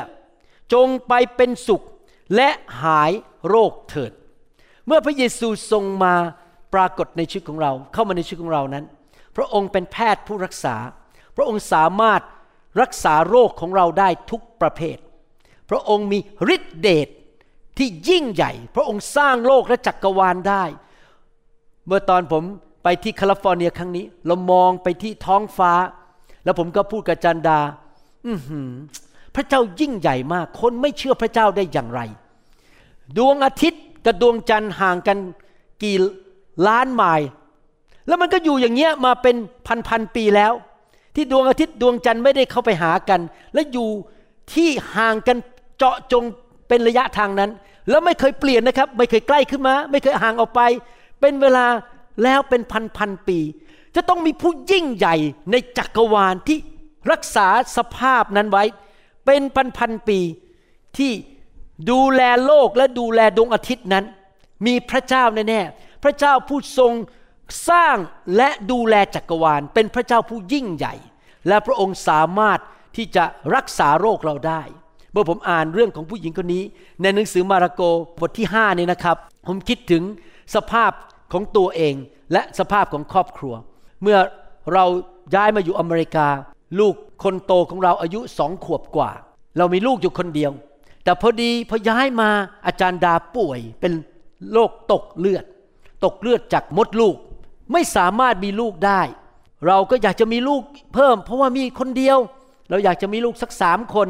[0.73, 1.81] จงไปเป็นสุข
[2.35, 2.49] และ
[2.83, 3.11] หาย
[3.49, 4.11] โรคเถิด
[4.85, 6.15] เมื่อพระเยซูทรงมา
[6.73, 8.85] ปรากฏในชีวิตของเรา เข้ามาในชีวิตของเรานั้น
[9.35, 10.75] พระองค์เป็นแพทย์ผู้รักษา
[11.35, 12.21] พระองค์สามารถ
[12.81, 14.97] รักษาโรคของเราได้ทุกประเภท
[15.69, 16.19] พระองค์มี
[16.55, 17.07] ฤทธิเดช
[17.77, 20.63] ที่ยิ่งใหญ่ พระองค์สร้างโลกและจักรวาลได้
[21.85, 22.43] เมื่อตอนผม
[22.83, 25.73] ไปที่แคลิฟอร์เนียครั้งนี้ เรามองไปที่ท้องฟ้า
[26.43, 27.59] แล้วผมก็พูดกับจันดา
[28.27, 28.71] อือหือ
[29.35, 32.01] พระเจ้ายิ่งใหญ่มาก คนไม่เชื่อพระเจ้าได้อย่างไร
[33.17, 35.17] ดวงอาทิตย์กับดวงจันทร์ห่างกัน
[35.83, 35.97] กี่
[36.67, 37.27] ล้านไมล์
[38.07, 39.35] แล้วมันก็อยู่อย่างเงี้ยมาเป็น
[39.67, 40.53] พันพันปีแล้ว
[41.15, 43.21] ที่ดวงอาทิตย์ดวงจันทร์ไม่ได้เข้าไปหากัน
[43.53, 43.89] และอยู่
[44.53, 45.37] ที่ห่างกัน
[45.77, 46.23] เจาะจง
[46.67, 47.51] เป็นระยะทางนั้น
[47.89, 50.61] แล้วไม่เคยเปลี่ยนนะครับ ไม่เคยใกล้ขึ้นมา ไม่เคยห่างออกไป
[51.19, 51.65] เป็นเวลา
[52.23, 53.39] แล้วเป็นพันพันปี
[53.95, 55.15] จะต้องมีผู้ยิ่งใหญ่
[55.51, 56.57] ในจักรวาลที่
[57.11, 57.47] รักษา
[57.77, 58.63] สภาพนั้นไว้
[59.25, 60.19] เป็นพันพันปี
[60.97, 61.11] ที่
[61.91, 64.05] ดูแลโลกและดูแลดวงอาทิตย์นั้น
[64.65, 66.93] มีพระเจ้าแน่ๆพระเจ้าผู้ทรง
[67.69, 67.97] สร้าง
[68.37, 70.95] และดูแลจักรวาล เป็นพระเจ้าผู้ยิ่งใหญ่
[71.47, 72.59] และพระองค์สามารถ
[72.95, 73.23] ที่จะ
[73.55, 74.61] รักษาโรคเราได้
[75.11, 76.63] เมื่อผมอ่านเรื่องของผู้หญิงคนนี้
[77.01, 77.81] ในหนังสือมาระโก
[78.19, 80.03] บทที่5นี่นะครับ ผมคิดถึง
[80.55, 80.91] สภาพ
[81.33, 81.95] ของตัวเอง
[82.33, 83.53] และสภาพของครอบครัว
[84.01, 84.17] เมื่อ
[84.73, 84.85] เรา
[85.35, 86.27] ย้ายมาอยู่อเมริกา
[86.79, 89.11] ลูก คนโตของเราอายุสองขวบกว่า
[89.57, 90.51] เรามีลูกอยู่คนเดียว
[91.03, 92.29] แต่พอดีพอย้ายมา
[92.65, 93.93] อาจารย์ดาป่วยเป็น
[94.51, 95.45] โรคตกเลือด
[96.05, 97.15] ตกเลือดจากมดลูก
[97.71, 99.01] ไม่สามารถมีลูกได้
[99.67, 100.61] เราก็อยากจะมีลูก
[100.93, 102.17] เพิ่ม เพราะว่ามีคนเดียว
[102.69, 104.07] เราอยากจะมีลูกสักสามคน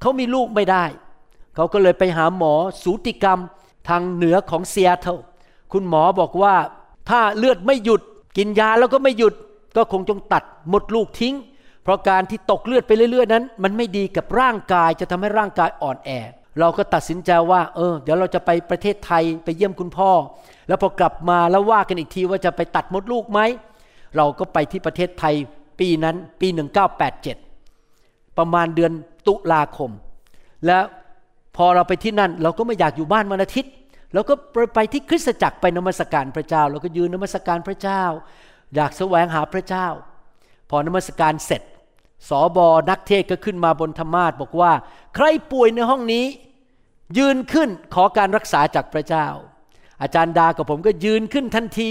[0.00, 0.84] เขามีลูกไม่ได้
[1.54, 3.40] เขาก็เลยไปหาหมอสูติกรรม
[3.88, 5.18] ทางเหนือของเซียเทล
[5.72, 6.54] คุณหมอบอกว่า
[7.08, 8.00] ถ้าเลือดไม่หยุด
[8.36, 9.34] กินยาแล้วก็ไม่หยุด
[9.76, 11.34] ก็คงจงตัดมดลูกทิ้ง
[11.86, 16.10] เพราะการที่ตกเลือดไปเรื่อย ๆ นั้น มันไม่ดีกับร่างกายจะทำให้ร่างกายอ่อนแอ
[16.60, 20.10] เราก็ตัดสินใจว่า เออ เดี๋ยวเราจะไปประเทศไทยไปเยี่ยมคุณพ่อ
[20.68, 23.40] แล้วพอกลับมาแล้วว่ากันอีกทีว่าจะไปตัดมดลูกไหม
[24.16, 25.34] เราก็ไปที่ประเทศไทย
[25.80, 26.48] ปีนั้นปี
[27.42, 28.92] 1987 ประมาณเดือน
[29.26, 29.90] ตุลาคม
[30.66, 30.82] แล้ว
[31.56, 33.72] พอเราไปที่นั่น เราก็ไม่อยากอยู่บ้านวันอาทิตย์
[34.14, 34.34] เราก็
[34.74, 38.02] ไปที่คริสตจักรไปนมัสการพระเจ้า เราก็ยืนนมัสการพระเจ้า
[38.74, 39.86] อยากแสวงหาพระเจ้า
[40.70, 41.62] พอนมัสการเสร็จ
[42.28, 44.72] สอบอนักเทศก็ขึ้นมาบนธรรมาทบอกว่า
[45.14, 46.24] ใครป่วยในห้องนี้
[47.18, 49.26] ยืนขึ้นขอการรักษาจากพระเจ้า
[50.02, 51.90] อาจารย์ดากับผมก็ยืนขึ้นทันที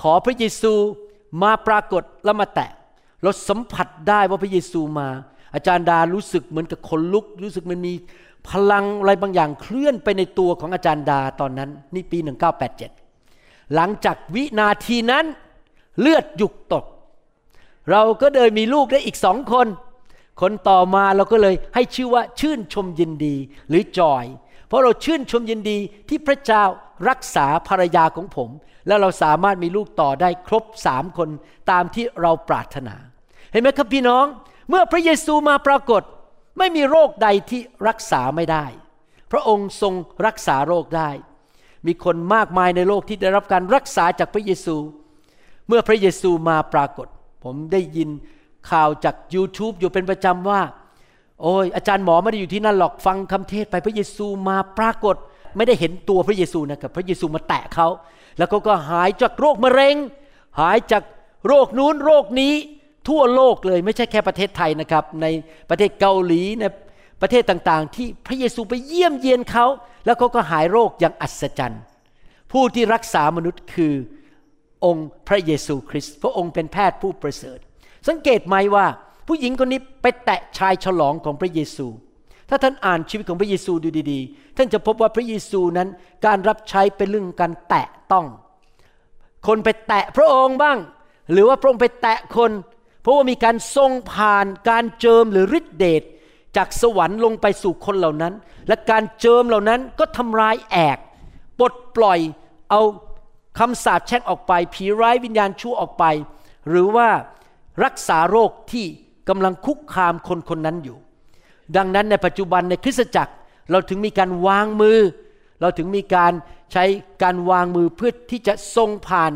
[0.00, 0.72] ขอพระเยซู
[1.42, 2.70] มาปรากฏแล้วมาแตะ
[3.22, 5.08] เราสัมผัสได้ว่าพระเยซูมา
[5.54, 7.92] อาจารย์ดารู้สึกเหมือนกับคนลุก รู้สึกมันมี
[8.48, 12.18] พลังอะไรบางอย่างเคลื่อนไปในตัวของอาจารย์ดาตอนนั้น นี่ปี
[12.96, 15.24] 1987 หลังจากวินาทีนั้น
[16.00, 16.84] เลือดหยุกตก
[17.90, 19.66] เราก็เลยมีลูกได้อีกสองคน
[20.40, 23.36] คนต่อมาเราก็เลยให้ชื่อว่าชื่นชมยินดี
[23.68, 24.24] หรือจอย
[24.66, 26.64] เพราะเราชื่นชมยินดีที่พระเจ้า
[27.08, 28.50] รักษาภรรยาของผม
[28.86, 31.28] แล้วเราสามารถมีลูกต่อได้ครบสามคน
[31.70, 32.96] ตามที่เราปรารถนา
[33.52, 34.24] เห็นไหมครับพี่น้อง
[34.68, 36.02] เมื่อพระเยซูมาปรากฏ
[36.58, 38.64] ไม่มีโรคใดที่รักษาไม่ได้
[39.32, 39.94] พระองค์ทรง
[40.26, 41.10] รักษาโรคได้
[41.86, 44.76] มีคนมากมายในโลกที่ได้รับการรักษาจากพระเยซู
[45.68, 47.08] เมื่อพระเยซูมาปรากฏ
[47.42, 48.08] ผมได้ยิน
[48.70, 50.60] ข่าวจาก YouTube อยู่เป็นประจำว่า
[51.42, 55.16] โอ้ยอาจารย์หมอไม่ได้อยู่ที่นั่นหรอกฟังคำเทศไปพระเยซูมาปรากฏ
[55.56, 57.88] ไม่ได้เห็นตัวพระเยซูนะครับพระเยซูมาแตะเขา
[58.36, 59.96] แล้วเขาก็หายจากโรคมะเร็ง
[60.60, 61.02] หายจาก
[61.46, 62.54] โรคนู้นโรคนี้
[63.08, 65.26] ทั่วโลกเลยไม่ใช่แค่ประเทศไทยนะครับ ใน
[65.70, 66.64] ประเทศเกาหลีใน
[67.22, 69.66] ประเทศต่างๆ ที่พระเยซูไปเยี่ยมเยียนเขา
[70.04, 71.82] แล้วเขาก็หายโรคอย่างอัศจรรย์
[72.52, 73.94] ผู้ที่รักษามนุษย์คือ
[74.84, 77.58] องค์พระเยซูคริสต์พระองค์เป็นแพทย์ผู้ประเสริฐ
[78.08, 78.86] สังเกตไหมว่า
[79.28, 81.86] ผู้หญิงคนนี้ไปแตะชายฉลองของพระเยซู
[82.48, 85.88] ถ้าท่านอ่านชีวิตของพระเยซูดูดีๆ ท่านจะพบว่าพระเยซูนั้น
[86.26, 88.26] การรับใช้เป็นเรื่องการแตะต้อง
[89.46, 90.78] คนไปแตะพระองค์บ้าง
[91.32, 92.50] หรือว่าพระองค์ไปแตะคน
[93.02, 96.02] เพราะว่ามีการทรงผ่านการเจิมหรือฤทธิเดช
[96.56, 98.34] จากสวรรค์ลงไปสู่คนเหล่านั้น
[98.68, 100.98] และการเจิมเหล่านั้นก็ทำร้ายแอก
[101.58, 102.18] ปลดปล่อย
[102.70, 102.82] เอา
[103.58, 106.04] คำสาปแช่งออกไป ผีร้ายวิญญาณชั่วออกไป
[106.68, 107.08] หรือว่า
[107.84, 108.86] รักษาโรคที่
[109.28, 110.98] กำลังคุกคามคนคนนั้นอยู่
[111.76, 113.32] ดังนั้นในปัจจุบันในคริสตจักร
[113.70, 114.98] เราถึงมีการวางมือ
[115.60, 116.32] เราถึงมีการ
[116.72, 116.84] ใช้
[117.22, 119.32] การวางมือเพื่อที่จะทรงผ่าน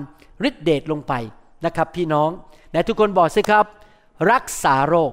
[0.49, 1.13] ฤทธิเดชลงไป
[1.65, 2.31] นะครับพี่น้อง
[2.71, 3.67] แต่ทุกคนบอกสิครับ
[4.33, 5.13] รักษาโรค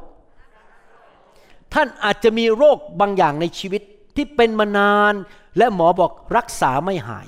[1.73, 3.81] ท่านอาจจะมีโรคบางอย่างในชีวิต
[4.15, 5.13] ที่เป็นมานาน
[5.57, 7.27] และหมอบอกรักษาไม่หาย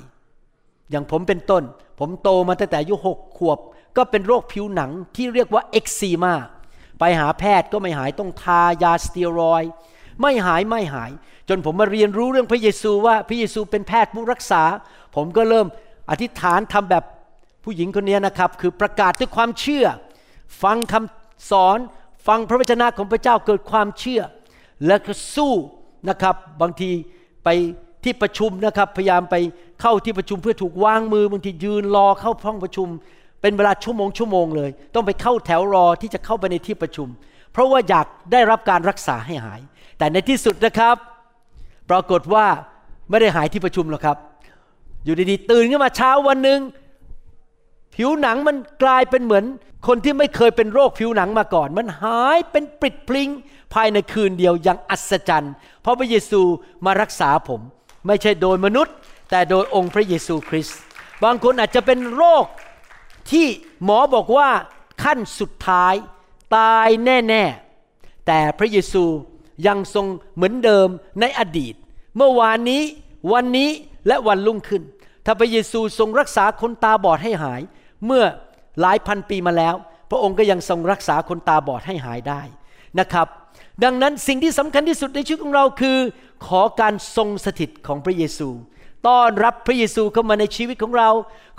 [0.92, 1.64] อย่างผมเป็นต้น
[2.00, 3.60] ผมโตมาตั้งแต่อายุหกขวบ
[3.98, 6.34] ก็เป็นโรคผิวหนังที่เรียกว่าเอ็กซีมา
[7.00, 9.64] ไปหาแพทย์ก็ไม่หายต้องทายาสเตียรอย
[10.22, 11.12] ไม่หายไม่หาย
[11.50, 14.64] จนผมมาเรียนรู้เรื่องพระเยซูว่าพระเยซูเป็นแพทย์ผู้รักษา
[15.16, 15.68] ผมก็เริ่ม
[16.10, 17.04] อธิษฐานทำแบบ
[17.64, 19.86] ผู้หญิงคนนี้นะครับ คือประกาศด้วยความเชื่อ
[20.64, 21.78] ฟังคำสอน
[22.28, 24.22] ฟังพระวจนะของพระเจ้าเกิดความเชื่อ
[24.88, 25.54] และก็สู้
[26.10, 26.92] นะครับบางที
[27.44, 27.50] ไป
[28.06, 29.36] ที่ประชุมนะครับพยายามไป
[29.82, 32.88] เข้าที่ประชุมเพื่อถูกวางมือบางทียืนรอเข้าห้องประชุม
[33.42, 37.08] เป็นเวลาชั่วโมงชั่วโมงเลย ต้องไปเข้าแถวรอที่จะเข้าไปในที่ประชุม
[37.52, 39.62] เพราะว่าอยากได้รับการรักษาให้หาย
[39.98, 40.96] แต่ในที่สุดนะครับ
[41.90, 42.46] ปรากฏว่า
[43.10, 44.18] ไม่ได้หายที่ประชุมหรอกครับ
[45.04, 46.60] อยู่ดีๆตื่นขึ้นมาเช้าวันหนึ่ง
[47.96, 49.46] ผิวหนังมันกลายเป็นเหมือน
[49.88, 53.30] คนที่ไม่เคยเป็นโรคผิวหนังมาก่อน มันหายเป็นปริดพลิง
[53.74, 56.42] ภายในคืนเดียวอย่างอัศจรรย์ เพราะพระเยซู
[56.86, 57.62] มารักษาผม
[58.08, 58.96] ไม่ใช่โดยมนุษย์
[59.30, 60.78] แต่โดยองค์พระเยซูคริสต์
[61.24, 62.46] บางคนอาจจะเป็นโรค
[63.32, 63.48] ที่
[63.84, 64.50] หมอบอกว่า
[65.04, 65.94] ขั้นสุดท้าย
[66.58, 67.44] ตายแน่
[67.86, 69.04] ๆ แต่พระเยซู
[69.68, 70.88] ยังทรงเหมือนเดิม
[71.22, 71.74] ในอดีต
[72.18, 72.82] เมื่อวานนี้
[73.34, 73.70] วันนี้
[74.08, 74.84] และวันรุ่งขึ้น
[75.26, 77.62] ถ้าพระเยซูทรงรักษาคนตาบอดให้หาย
[78.06, 78.24] เมื่อ
[78.82, 79.76] หลายพันปีมาแล้ว
[80.10, 82.42] พระองค์ก็ยังทรงรักษาคนตาบอดให้หายได้
[83.00, 83.28] นะครับ
[83.84, 85.98] ดังนั้นสิ่งที่สำคัญที่สุดในชีวิตของเราคือ
[86.46, 88.50] ขอการทรงสถิตของพระเยซู
[89.08, 91.10] ต้อนรับพระเยซูเข้ามาในชีวิตของเรา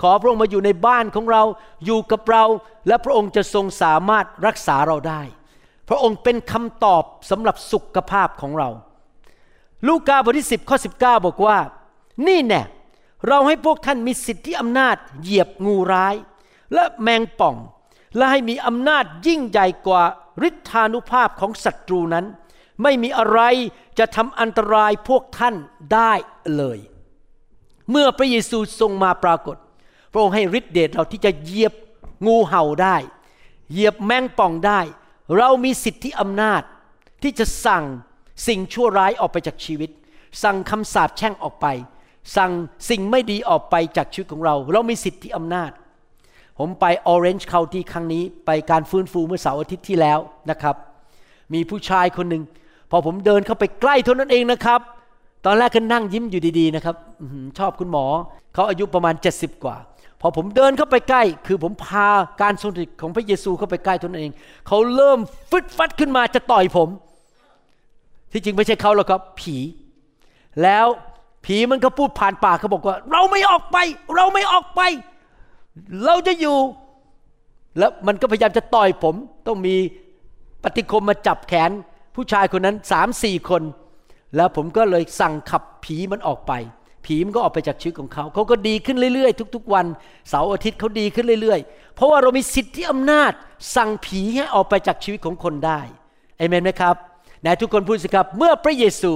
[0.01, 1.43] ขอพระองค์มาอยู่ในบ้านของเรา
[1.85, 2.43] อยู่กับเรา
[2.87, 5.21] และพระองค์จะทรงสามารถรักษาเราได้
[5.89, 8.69] พระองค์เป็นคำตอบสำหรับสุขภาพของเรา
[9.87, 11.57] ลูกาบทที่ 10ข้อ19 บอกว่า
[12.27, 12.63] นี่แน่
[13.27, 16.15] เราให้พวกท่านมีสิทธิอำนาจเหยียบงูร้าย
[16.73, 17.55] และแมงป่อง
[18.15, 20.03] และให้มีอำนาจยิ่งใหญ่กว่า
[20.47, 22.25] ฤทธานุภาพของศัตรูนั้น
[22.83, 23.41] ไม่มีอะไร
[23.99, 25.55] จะทำอันตรายพวกท่าน
[25.93, 26.13] ได้
[26.55, 26.79] เลย
[27.91, 29.57] เมื่อพระเยซูทรงมาปรากฏ
[30.11, 31.73] พระองค์ให้ฤทธิเดชเราที่จะเหยียบ
[32.27, 32.97] งูเห่าได้
[33.71, 34.79] เหยียบแมงป่องได้
[35.37, 36.61] เรามีสิทธิอำนาจ
[37.23, 37.83] ที่จะสั่ง
[38.47, 39.89] สิ่งชั่วร้ายออกไปจากชีวิต
[40.43, 41.67] สั่งคำสาปแช่งออกไป
[42.35, 42.51] สั่ง
[42.89, 45.71] สิ่งไม่ดีออกไปจากชีวิตของเรา เรามีสิทธิอำนาจ
[46.57, 50.19] ผมไป Orange County ครั้งนี้ไปการฟื้นฟูเมื่อเสาร์อาทิตย์ที่แล้ว
[50.51, 50.75] นะครับ
[51.53, 52.43] มีผู้ชายคนหนึ่ง
[52.91, 54.79] พอผมเดินเข้าไปใกล้เท่านั้นเองนะครับ
[55.45, 56.95] ตอนแรกก็นั่งยิ้มอยู่ดีๆนะครับ
[57.57, 58.05] ชอบคุณหมอ
[58.53, 59.77] เขาอายุประมาณ 70 กว่า
[60.21, 62.07] พอผมเดินเข้าไปใกล้ คือผมพา
[62.41, 64.31] การทรงสถิตของพระเยซูเข้าไปใกล้เท่านั้นเอง
[64.67, 66.89] เขาเริ่มฟึดฟัดขึ้นมาจะต่อยผม
[68.31, 69.55] ที่จริงไม่ใช่เขาหรอกครับ ผี
[70.63, 70.87] แล้ว
[71.45, 73.77] ผีมันก็พูดผ่านปากเขาบอกว่า เราไม่ออกไป
[74.15, 74.81] เราไม่ออกไป
[76.03, 76.57] เราจะอยู่
[77.77, 79.15] แล้วมันก็พยายามจะต่อยผม
[79.47, 79.75] ต้องมี
[80.63, 81.71] ปฏิคมมาจับแขน
[82.15, 83.63] ผู้ชายคนนั้นสามสี่คน
[84.35, 86.53] แล้วผมก็เลยสั่งขับผีมันออกไป
[87.05, 89.85] ผีมันก็ออกไปจากชีวิตของเขา เขาก็ดีขึ้นเรื่อยๆ ทุก ๆ วัน
[90.29, 93.31] เสาร์อาทิตย์เขาดีขึ้นเรื่อย ๆ เพราะว่าเรามีสิทธิอำนาจ
[93.75, 95.79] สั่งผีให้ออกไปจากชีวิตของคนได้
[96.37, 96.95] เอเมนไหมครับ
[97.41, 99.13] ไหนทุกคนพูดสิครับ เมื่อพระเยซู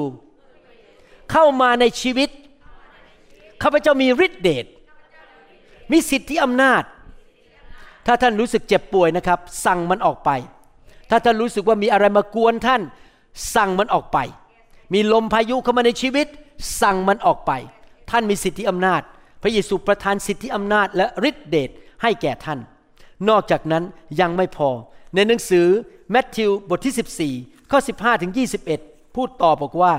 [1.32, 2.30] เข้ามาในชีวิต
[3.62, 4.66] ข้าพเจ้ามีฤทธิเดช
[5.92, 6.84] มีสิทธิอำนาจ
[8.06, 10.30] ถ้าท่านรู้สึกเจ็บป่วยนะครับ สั่งมันออกไป
[11.10, 12.82] ถ้าท่านรู้สึกว่ามีอะไรมากวนท่าน
[13.56, 14.18] สั่งมันออกไป
[14.94, 16.28] มีลมพายุเข้ามาในชีวิต
[16.82, 17.52] สั่งมันออกไป
[18.10, 19.02] ท่านมีสิทธิอำนาจ
[19.42, 21.70] พระเยซูประทานสิทธิอำนาจและฤทธิเดช
[22.02, 22.60] ให้แก่ท่าน
[23.30, 23.84] นอกจากนั้น
[24.20, 24.70] ยังไม่พอ
[25.14, 25.68] ในหนังสือ
[26.12, 28.32] แมทธิวบทที่ 14 ข้อ 15 ถึง
[28.74, 29.94] 21 พูดต่อบอกว่า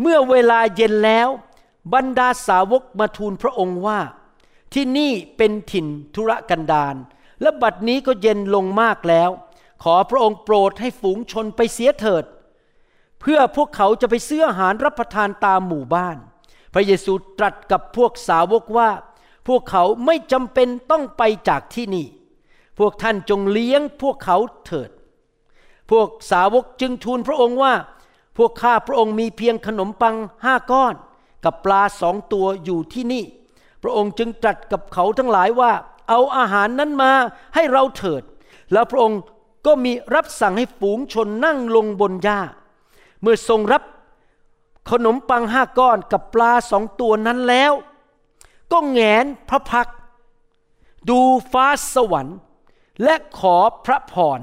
[0.00, 1.28] เมื่อเวลาเย็นแล้ว
[1.94, 3.98] บรรดาสาวกมาทูลพระองค์ว่า
[4.74, 6.96] ที่นี่เป็นถิ่นธุรกันดาร
[7.42, 9.30] และบัดนี้ก็เย็นลงมากแล้ว
[9.82, 12.24] ขอพระองค์โปรดให้ฝูงชนไปเสียเถิด
[13.20, 16.16] เพื่อพวกเขาจะไปซื้ออาหารรับประทานตามหมู่บ้าน
[16.74, 18.90] พระเยซูตรัสกับพวกสาวกว่า
[19.48, 22.06] พวกเขาไม่จำเป็นต้องไปจากที่นี่
[22.78, 24.90] พวกท่านจงเลี้ยงพวกเขาเถิด
[25.90, 27.74] พวกสาวกจึงทูลพระองค์ว่า
[28.36, 30.94] พวกข้าพระองค์มีเพียงขนมปังห้าก้อน
[31.44, 33.24] กับปลาสองตัวอยู่ที่นี่
[33.82, 35.72] พระองค์จึงตรัสกับเขาทั้งหลายว่า
[36.08, 37.12] เอาอาหารนั้นมา
[37.54, 38.22] ให้เราเถิด
[38.72, 39.20] แล้วพระองค์
[39.66, 42.40] ก็มีรับสั่งให้ฝูงชนนั่งลงบนหญ้า
[43.20, 43.82] เมื่อทรงรับ
[44.90, 47.72] ขนมปังห้าก้อนกับปลาสองตัวนั้นแล้ว
[48.72, 49.88] ก็แงนพระพัก
[51.10, 51.20] ดู
[51.52, 52.36] ฟ้าสวรรค์
[53.04, 54.40] และขอพระพร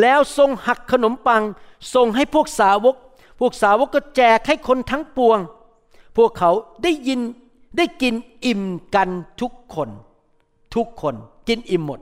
[0.00, 1.42] แล้วทรงหักขนมปัง
[1.94, 2.96] ส่งให้พวกสาวก
[3.40, 5.38] พวกสาวกก็แจกให้คนทั้งปวง
[6.16, 6.50] พวกเขา
[6.82, 7.20] ได้ยิน
[7.76, 8.14] ได้กิน
[8.46, 8.62] อิ่ม
[8.94, 9.08] กัน
[9.40, 9.88] ทุกคน
[10.74, 11.14] ทุกคน
[11.48, 12.00] กินอิ่มหมด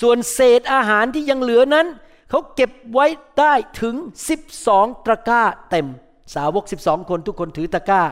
[0.00, 1.86] ส่วนเศษอาหารที่ยังเหลือนั้น
[2.30, 3.06] เขาเก็บไว้
[3.38, 3.94] ได้ถึง
[4.50, 5.86] 12 ตะกร้าเต็ม
[6.34, 8.02] สาวก 12 คนทุกคนถือตะกร้า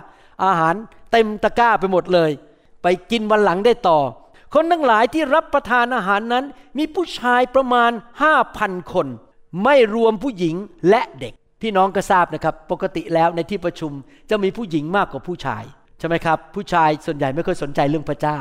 [0.45, 0.75] อาหาร
[1.13, 2.31] เต็มตะกร้าไปหมดเลย
[2.83, 3.99] ไปกินวันหลังได้ต่อ
[4.55, 6.45] คนทั้งหลายที่รับประทานอาหารนั้น
[6.79, 7.91] มีผู้ชายประมาณ
[8.43, 9.07] 5,000 คน
[9.65, 10.57] ไม่รวมผู้หญิง
[10.89, 13.93] และเด็ก พี่น้องก็ทราบนะครับ ปกติแล้วในที่ประชุม
[14.31, 15.65] จะมีผู้หญิงมากกว่าผู้ชาย
[16.03, 18.39] ใช่ไหมครับ ผู้ชายส่วนใหญ่ไม่เคยสนใจเรื่องพระเจ้า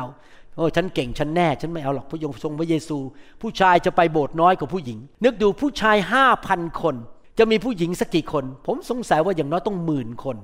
[0.56, 2.98] โอ้ฉันเก่งฉันแน่ ฉันไม่เอาหรอกพระยงทรงพระเยซู
[3.42, 6.96] ผู้ชายจะไปโบสถ์น้อยกว่าผู้หญิง นึกดูผู้ชายห้าพันคน
[7.40, 10.38] จะมีผู้หญิงสักกี่คน ผมสงสัยว่าอย่างน้อยต้องหมื่นคน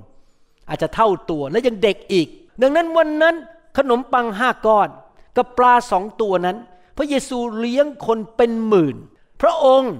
[0.68, 2.28] อาจจะเท่าตัวและยังเด็กอีก
[2.62, 3.34] ดังนั้นวันนั้น
[3.78, 4.88] ขนมปังห้าก้อน
[5.36, 6.56] กับปลาสองตัวนั้น
[6.96, 8.96] พระเยซูเลี้ยงคนเป็นหมื่น
[9.42, 9.94] พระองค์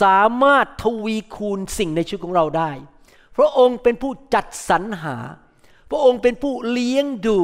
[0.00, 2.70] สามารถทวีคูณสิ่งในชีวิตของเราได้
[3.36, 5.16] พระองค์เป็นผู้จัดสรรหา
[5.94, 7.38] ระองค์เป็นผู้เลี้ยงดู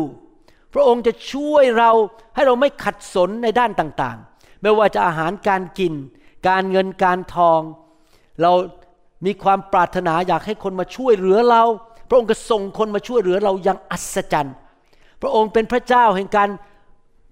[0.74, 1.90] พระองค์จะช่วยเรา
[2.34, 5.92] ให้เราไม่ขัดสนในด้านต่างๆ ไม่ว่าจะอาหารการกิน
[6.48, 7.60] การเงินการทอง
[8.42, 8.52] เรา
[9.26, 11.62] มีความปรารถนาอยากให้คนมาช่วยเหลือเรา
[12.08, 14.54] พระองค์ก็ส่งคนมาช่วยเหลือเราอย่างอัศจรรย์
[15.22, 16.48] พระองค์เป็นพระเจ้าแห่งการ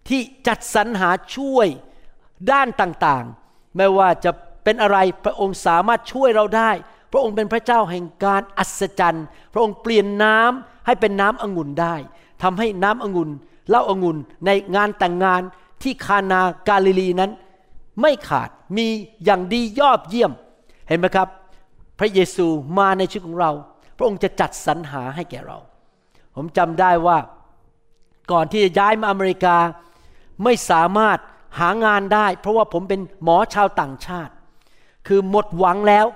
[0.09, 1.69] ที่จัดสรรหาช่วย
[2.53, 4.31] ด้านต่างๆ ไม่ว่าจะ
[4.65, 6.71] เป็นอะไรพระองค์สามารถช่วยเราได้
[7.13, 11.94] พระองค์เป็นพระเจ้าแห่งการอัศจรรย์ พระองค์เปลี่ยนน้ำ ให้เป็นน้ำองุ่นได้
[12.42, 13.31] ทำให้น้ำองุ่น
[13.68, 15.40] เหล้าองุ่นในงานแต่งงาน
[15.83, 17.31] ที่คานากาลิลีนั้น
[18.01, 18.87] ไม่ขาดมี
[19.24, 20.33] อย่างดียอดเยี่ยม
[20.88, 21.29] เห็นไหมครับ
[21.98, 22.46] พระเยซู
[22.79, 23.51] มาในชีวิตของเรา
[23.96, 25.59] พระองค์จะจัดสรรหาให้แก่เรา
[26.35, 27.18] ผมจำได้ว่า
[28.33, 29.57] ก่อนที่จะย้ายมาอเมริกา
[30.44, 31.18] ไม่สามารถ
[31.59, 34.33] หางานได้ เพราะว่าผมเป็นหมอชาวต่างชาติ
[35.07, 36.07] คือหมดหวังแล้ว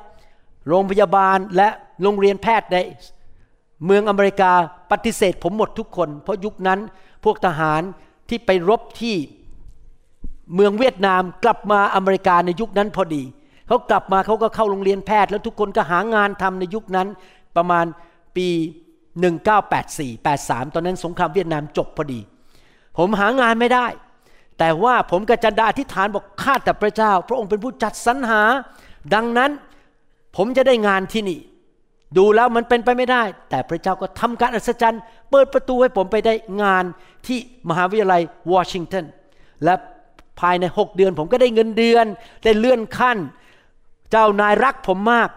[0.69, 1.69] โรงพยาบาลและ
[2.03, 2.77] โรงเรียนแพทย์ใน
[3.85, 4.53] เมืองอเมริกา
[4.91, 6.81] ปฏิเสธผมหมดทุกคน เพราะยุคนั้น
[7.25, 7.83] พวกทหาร
[8.29, 9.17] ที่ไปรบที่
[10.55, 13.23] เมืองเวียดนามกลับมาอเมริกาในยุคนั้นพอดี
[13.67, 17.09] เขากลับมาเขาก็เข้าโรงเรียนแพทย์ แล้วทุกคนก็หางานทำในยุคนั้น
[17.57, 17.87] ประมาณ
[18.37, 18.49] ปี
[19.17, 22.21] 1984 83 ตอนนั้นสงครามเวียดนามจบพอดี
[22.99, 23.87] ผมหางานไม่ได้
[24.59, 28.43] แต่ว่าผมกับจันดาอธิษฐานบอกข้าแต่พระเจ้า พระองค์เป็นผู้จัดสรรหา
[29.15, 29.51] ดังนั้น
[30.37, 31.41] ผมจะได้งานที่นี่
[32.17, 36.85] ดูแล้วมันเป็นไปไม่ได้ แต่พระเจ้าก็ทำการอัศจรรย์ เปิดประตูให้ผมไปได้งาน
[37.27, 38.23] ที่มหาวิทยาลัย
[38.53, 39.05] วอชิงตัน
[39.65, 39.75] และ
[40.41, 42.07] ภายในหกเดือนผมก็ได้เงินเดือน
[42.45, 43.19] ได้เลื่อนขั้น
[44.11, 45.29] เจ้านายรักผมมาก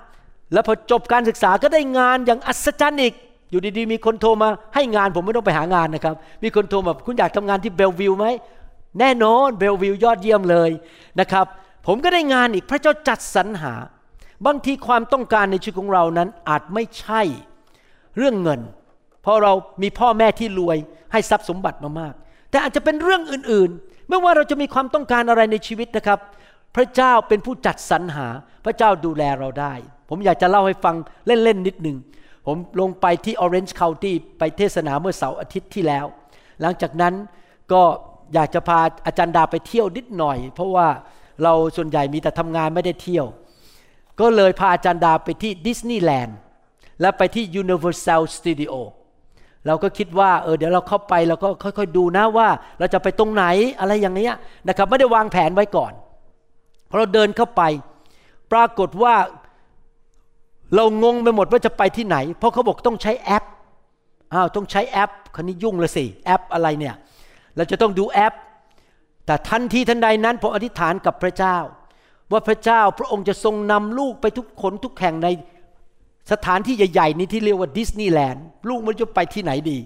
[0.53, 3.13] แล้วพอจบการศึกษาก็ได้งานอย่างอัศจรรย์อีก
[3.51, 8.25] อยู่ดีๆ มีคนโทรมาให้งานผมไม่ต้องไปหางานนะครับ มีคนโทรมาคุณอยากทำงานที่เบลวิวไหม
[8.99, 10.71] แน่นอนเบลวิวยอดเยี่ยมเลย
[11.19, 11.45] นะครับ
[11.88, 13.73] ผมก็ได้งานอีกพระเจ้าจัดสรรหา
[14.45, 17.21] บางทีความต้องการในชีวิตของเรานั้นอาจไม่ใช่
[18.17, 18.61] เรื่องเงิน
[19.21, 20.77] เพราะเรามีพ่อแม่ที่รวย
[21.11, 22.13] ให้ทรัพย์สมบัติมามาก
[22.49, 26.19] แต่อาจจะเป็นเรื่องอื่นๆ ไม่ว่าเราจะมีความต้องการอะไรในชีวิตนะครับ
[26.75, 28.27] พระเจ้าเป็นผู้จัดสรรหา
[28.65, 29.73] พระเจ้าดูแลเราได้
[30.09, 30.95] ผมอยากจะเล่าให้ฟัง
[31.25, 31.97] เล่นๆนิดหนึ่ง
[32.45, 36.05] ผมลงไปที่ Orange County ไปเทศนาเมื่อเสาร์อาทิตย์ที่แล้ว
[36.61, 37.13] หลังจากนั้น
[37.71, 37.81] ก็
[38.33, 40.87] อยากจะพาอาจารย์ดาไปเที่ยวนิดหน่อย เพราะว่า
[41.43, 43.25] เราส่วนใหญ่มีแต่ทำงานไม่ได้เที่ยว
[44.19, 46.38] ก็เลยพาอาจารย์ดาไปที่ดิสนีย์แลนด์
[47.01, 48.73] และไปที่ Universal Studio
[49.67, 52.47] เราก็คิดว่าเออเดี๋ยวเราเข้าไปเราก็ค่อยๆดูนะว่า
[52.80, 53.45] เราจะไปตรงไหน
[53.80, 54.34] อะไรอย่างนี้ย
[54.67, 55.93] นะครับไม่ได้วางแผนไว้ก่อน
[56.89, 57.62] พอเราเดินเข้าไป
[58.51, 59.15] ปรากฏว่า
[60.75, 63.43] เรางงไปหมดว่าจะไปที่ไหน เพราะเขาบอกต้องใช้แอป
[64.34, 66.95] อ้าวต้องใช้แอปคันนี้ยุ่งลยสิแอปอะไรเนี่ย
[67.56, 68.34] เราจะต้องดูแอป
[69.25, 71.58] แต่ทันทีทันใดนั้นผมอธิษฐานกับพระเจ้า
[72.31, 75.27] ว่าพระเจ้าพระองค์จะทรงนำลูกไปทุกคนทุกแห่งใน
[76.31, 79.77] สถานที่ใหญ่ๆนี้ที่เรียกว่าดิสนีย์แลนด์ลูกมันจะไปที่ไหนดี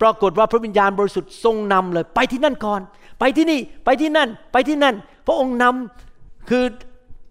[0.00, 2.80] ปรากฏว่าพระวิญญาณบริสุทธิ์ทรงนำเลย ไปที่นั่นก่อน
[3.20, 4.94] ไปที่นี่ไปที่นั่น ไปที่นั่น
[5.26, 6.64] พระองค์นำคือ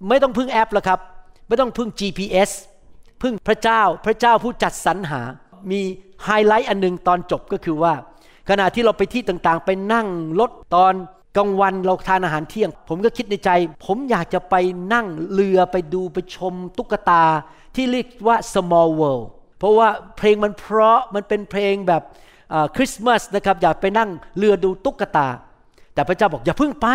[0.10, 1.00] ไม่ต้องพึ่งแอปแล้วครับ
[1.48, 2.52] ไม่ต้องพึ่ง GPS
[3.22, 5.22] พึ่งพระเจ้าพระเจ้าผู้จัดสรรหา
[5.72, 5.80] มี
[6.24, 7.94] ไฮไลท์อันหนึ่งตอนจบก็คือว่า
[8.50, 10.08] ขณะที่เราไปที่ต่างๆ ไปนั่ง
[10.40, 10.94] รถตอน
[11.38, 13.50] กลางวันเราทานอาหารเที่ยง ผมก็คิดในใจ
[13.86, 14.56] ผมอยากจะไป
[14.94, 17.24] นั่งเรือไปดูไปชมตุ๊กตา
[17.76, 19.26] ที่เรียกว่า small world
[19.58, 22.02] เพราะว่าเพลงมันเพราะมันเป็นเพลงแบบ
[22.76, 25.28] คริสต์มาสนะครับอยากไปนั่งเรือดูตุ๊กตา
[25.94, 26.88] แต่พระเจ้าบอกอย่าเพิ่งไป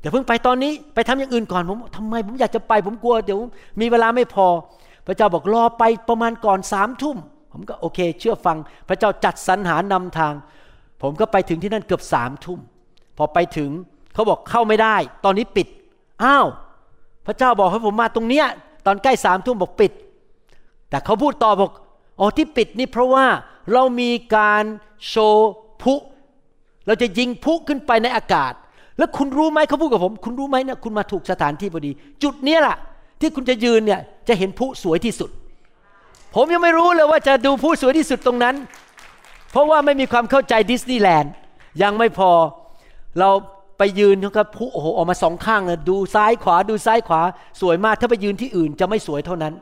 [0.00, 3.40] อย่าเพิ่งไปตอนนี้ไปทำอย่างอื่นก่อนผมทำไมผมอยากจะไปผมกลัวเดี๋ยว
[3.80, 4.46] มีเวลาไม่พอ
[5.06, 7.16] พระเจ้าบอกรอไปประมาณก่อนสามทุ่ม
[7.52, 8.56] ผมก็โอเค เชื่อฟัง
[8.88, 10.34] พระเจ้าจัดสรรหานำทาง
[11.02, 12.60] ผมก็ไปถึงที่นั่นเกือบสามทุ่ม
[13.16, 13.70] พอไปถึง
[14.14, 15.66] เขาบอกเข้าไม่ได้ ตอนนี้ปิด
[16.24, 16.46] อ้าว
[17.26, 18.46] พระเจ้าบอกให้ผมมาตรงเนี้ย
[18.86, 19.92] ตอนใกล้สามทุ่มบอกปิด
[20.90, 21.70] แต่เขาพูดต่อบอก
[22.20, 23.26] อ๋อที่ปิดนี่เพราะว่า
[23.72, 24.64] เรามีการ
[25.08, 25.50] โชว์
[25.82, 25.94] พุ
[26.86, 28.52] เราจะยิงพุขึ้นไปในอากาศ
[28.98, 31.90] แล้วคุณรู้ไหมเขาพูดกับผม คุณรู้ไหมเนี่ยคุณมาถูกสถานที่พอดี
[32.22, 32.76] จุดเนี้แหละ
[33.20, 35.30] ที่คุณจะยืนเนี่ยจะเห็นพุสวยที่สุด
[36.34, 38.54] ผมยังไม่รู้เลยว่าจะดูพุสวยที่สุดตรงนั้น
[39.50, 41.32] เพราะว่าไม่มีความเข้าใจดิสนีย์แลนด์
[41.82, 42.30] ยังไม่พอ
[43.18, 43.30] เรา
[43.78, 47.20] ไปยืนเขาก็พุโอ้โหออกมาสองข้างเลยดูซ้ายขวาดูซ้ายขวา
[47.60, 49.54] สวยมากถ้าไปยืนที่อื่นจะไม่สวยเท่านั้น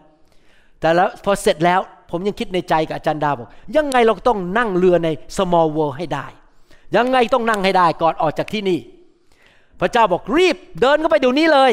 [0.80, 6.26] แต่แล้วพอเสร็จแล้วผมยังคิดในใจกับอาจารย์ดาบอก ยังไงเราต้องนั่งเรือใน small world ให้ได้
[6.96, 8.80] ยังไงต้องนั่งให้ได้ก่อนออกจากที่นี่
[9.80, 11.72] พระเจ้าบอกรีบเดินเข้าไปเดี๋ยวนี้เลย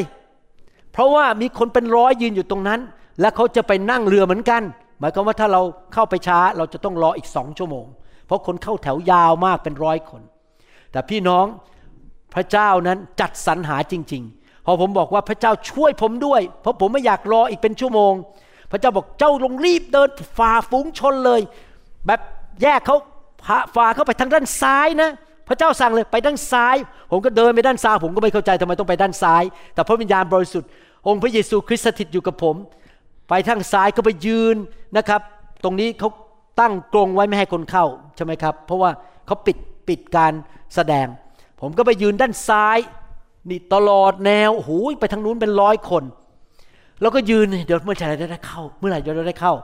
[0.92, 2.80] เพราะว่ามีคนเป็นร้อยยืนอยู่ตรงนั้น
[3.20, 4.62] และเขาจะไปนั่งเรือเหมือนกัน
[5.00, 5.62] หมายความว่าถ้าเรา
[5.94, 7.86] เข้าไปช้าเราจะต้องรออีกสองชั่วโมง
[8.26, 10.22] เพราะคนเข้าแถวยาวมากเป็นร้อยคน
[10.92, 11.46] แต่พี่น้อง
[12.34, 18.12] พระเจ้านั้นจัดสรรหาจริง ๆ พอผมบอกว่าพระเจ้าช่วยผมด้วย เพราะผมไม่อยากรออีกเป็นชั่วโมง
[18.70, 21.40] พระเจ้าบอกเจ้าลงรีบเดินฝ่าฝูงชนเลย
[22.06, 22.20] แบบ
[22.62, 22.96] แยกเขา
[23.76, 25.10] ฝ่าเข้าไปทางด้านซ้ายนะ
[25.48, 26.76] พระเจ้าสั่งเลยไปด้านซ้าย
[27.10, 29.42] ผมก็เดินไปด้านซ้าย ผมก็ไม่เข้าใจทำไมต้องไปด้านซ้าย
[29.74, 30.68] แต่พระวิญญาณบริสุทธิ์
[31.06, 32.56] องค์พระเยซูคริสต์สถิตอยู่กับผม
[33.28, 34.56] ไปทางซ้ายก็ไปยืน
[34.96, 35.20] นะครับ
[35.64, 36.08] ตรงนี้เขา
[36.60, 38.90] ตั้งกรงไว้ไม่ให้คนเข้าใช่ไหมครับ เพราะว่า
[39.26, 39.56] เขาปิด
[39.88, 40.32] ปิดการ
[40.74, 41.06] แสดง
[41.60, 42.78] ผมก็ไปยืนด้านซ้าย
[43.50, 46.04] นี่ตลอดแนวโอ้ยไปทางนู้นเป็นร้อยคน
[47.00, 49.54] แล้วก็ยืนเดี๋ยวเมื่อไหร่จะได้เข้า เมื่อไหร่จะได้เข้า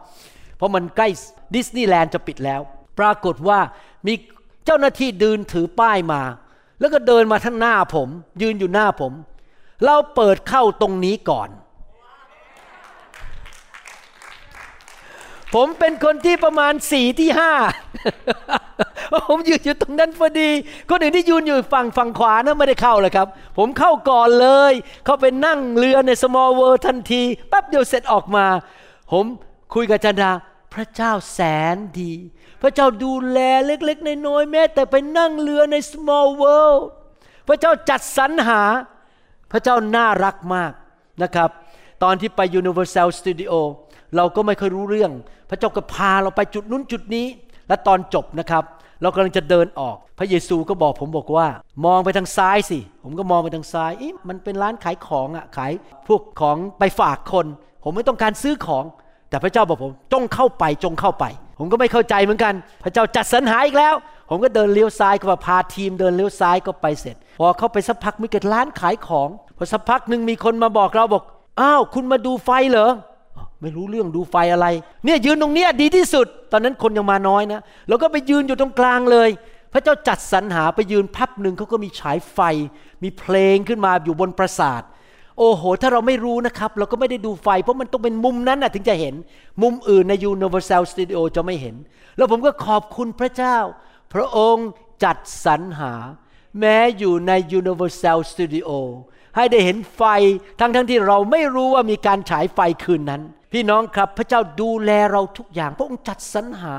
[0.56, 1.08] เพราะมันใกล้
[1.54, 2.60] ดิสนีย์แลนด์จะปิดแล้ว
[2.98, 3.58] ปรากฏว่า
[4.06, 4.14] มี
[4.64, 6.22] เจ้าหน้าที่เดินถือป้ายมา
[6.80, 8.08] แล้วก็เดินมาทั้งหน้าผม
[8.42, 9.12] ยืนอยู่หน้าผม
[9.84, 11.48] เราเปิดเข้าตรงนี้ก่อน
[15.54, 17.52] ผมเป็นคนที่ประมาณสี่ที่ห้า
[19.28, 20.50] ผมยืนอยู่ตรงนั้นพอดี
[20.90, 24.72] คนอื่นที่ยืนอยู่ฝั่งฝั่งขวานะไม่ได้เข้าเลยครับ ผมเข้าก่อนเลย
[25.04, 28.46] เข้าไปนั่งเรือใน small world ทันทีแป๊บเดียวเสร็จออกมา
[29.12, 29.24] ผม
[29.74, 30.30] คุยกับจันดา
[30.74, 31.40] พระเจ้าแส
[31.74, 32.12] นดี
[32.62, 36.82] พระเจ้าดูแลเล็กๆน้อยๆแม้แต่ไปนั่งเรือใน small world
[37.48, 38.62] พระเจ้าจัดสรรหา
[39.52, 40.72] พระเจ้าน่ารักมาก
[41.22, 41.50] นะครับ
[42.02, 43.52] ตอนที่ไป Universal Studio
[44.16, 45.10] เราก็ไม่เคยรู้เรื่อง
[45.50, 47.26] พระเจ้าก็พาเราไปจุดนู้นจุดนี้
[47.68, 48.64] และตอนจบนะครับ
[49.02, 51.46] เรากำลังจะเดินออก พระเยซูก็บอกผมบอกว่า
[51.84, 53.92] มองไปทางซ้ายสิ ผมก็มองไปทางซ้าย
[54.28, 55.72] มันเป็นร้านขายของอะ่ะขาย
[56.06, 57.46] พวกของไปฝากคน
[57.82, 58.84] ผมไม่ต้องการซื้อของ
[59.28, 61.24] แต่พระเจ้าบอกผมจงเข้าไปจงเข้าไป
[61.58, 63.94] ผมก็ไม่เข้าใจเหมือนกัน พระเจ้าจัดสรรหาอีกแล้ว
[64.30, 71.22] ผมก็เดินเลี้ยวซ้ายก็พาทีมเดินเลี้ยวซ้ายก็ไปเสร็จ พอเข้าไปสักพักมีเกิดร้านขายของพอสักพักหนึ่งมีคนมาบอกเราบอก
[71.60, 72.90] อ้าวคุณมาดูไฟเหรอ
[73.64, 74.66] ไม่รู้เรื่องดูไฟอะไร
[75.04, 79.28] เนี่ยยืนตรงเนี้ยดีที่สุด ตอนนั้นคนยังมาน้อยนะเราก็ไปยืนอยู่ตรงกลางเลย
[79.72, 82.38] พระเจ้าจัดสรรหาไปยืนพับหนึ่งเขาก็มีฉายไฟ
[83.02, 84.82] มีเพลงขึ้นมาอยู่บนปราสาท
[85.38, 89.14] โอ้โห ถ้าเราไม่รู้นะครับ เราก็ไม่ได้ดูไฟ เพราะมันต้องเป็นมุมนั้นนะถึงจะเห็น
[89.62, 91.76] มุมอื่นใน Universal Studio จะไม่เห็น
[92.16, 93.56] แล้วผมก็ขอบคุณพระเจ้า
[94.14, 94.68] พระองค์
[95.04, 95.92] จัดสรรหา
[96.60, 98.68] แม้อยู่ใน Universal Studio
[99.36, 100.02] ให้ได้เห็นไฟ
[100.60, 106.74] ทั้งทั้งที่เราไม่รู้ว่ามีการฉายไฟคืนนั้น พี่น้องครับพระเจ้าดูแลเราทุกอย่าง พระองค์จัดสรรหา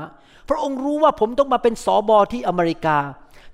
[0.48, 2.98] พระองค์รู้ว่าผมต้องมาเป็นสอบอที่อเมริกา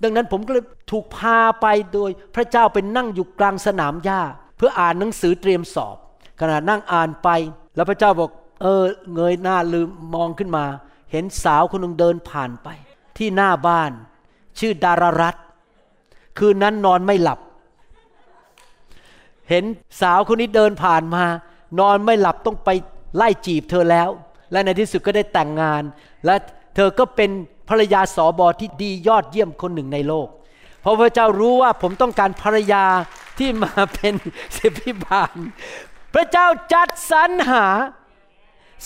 [0.02, 4.20] ดังนั้นผมก็เลยถูกพาไปโดยพระเจ้าเป็นนั่งอยู่กลางสนามหญ้า
[4.56, 5.96] เพื่ออ่านหนังสือเตรียมสอบ
[6.40, 7.28] ขณะนั่งอ่านไป
[7.76, 8.30] แล้วพระเจ้าบอก
[8.62, 8.84] เออ
[9.14, 10.64] เงยหน้าลืมมองขึ้นมา
[11.12, 12.68] เห็นสาวคนหนึ่งเดินผ่านไป
[13.18, 13.90] ที่หน้าบ้าน
[14.58, 15.36] ชื่อดารารัต
[16.38, 17.40] คืนนั้นนอนไม่หลับ
[19.52, 19.64] เห็น
[20.00, 21.24] สาวคนนี้เดินผ่านมา
[21.78, 22.68] นอนไม่หลับต้องไป
[23.16, 24.08] ไล่จีบเธอแล้ว
[24.52, 25.82] และในที่สุดก็ได้แต่งงาน
[26.24, 26.34] และ
[26.76, 27.30] เธอก็เป็น
[27.68, 30.28] ภรรยาสอบอที่ดียอดเยี่ยมคนหนึ่งในโลก
[30.80, 32.84] เพราะพระเจ้ารู้ว่าผมต้องการภรรยา
[33.38, 34.14] ที่มาเป็น
[34.56, 35.36] สิพิบาล
[36.14, 37.66] พระเจ้าจัดสรรหา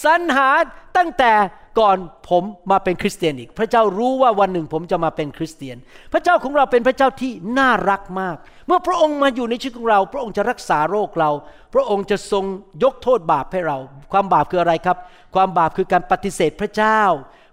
[0.05, 0.48] สรรหา
[0.96, 1.33] ตั้งแต่
[1.79, 1.97] ก่อน
[2.29, 5.77] ผมมาเป็นคริสเตียนอีก พระเจ้ารู้ว่าวันหนึ่งผมจะมาเป็นคริสเตียน
[6.12, 8.37] พระเจ้าของเราเป็นพระเจ้าที่น่ารักมาก
[8.67, 11.31] เมื่อพระองค์มาอยู่ในชีวิตของเรา พระองค์จะรักษาโรคเรา
[11.75, 12.45] พระองค์จะทรง
[12.85, 13.79] ยกโทษบาปให้เรา
[14.12, 14.97] ความบาปคืออะไรครับ
[15.35, 17.01] ความบาปคือการปฏิเสธพระเจ้า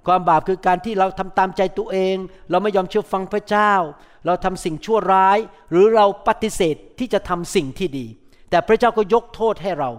[0.08, 2.16] ความบาปคือการที่เราทำตามใจตัวเอง
[2.50, 3.74] เราไม่ยอมเชื่อฟังพระเจ้า
[4.26, 5.38] เราทำสิ่งชั่วร้าย
[5.72, 8.06] หรือเราปฏิเสธที่จะทำสิ่งที่ดี
[8.50, 9.90] แต่พระเจ้าก็ยกโทษให้เรา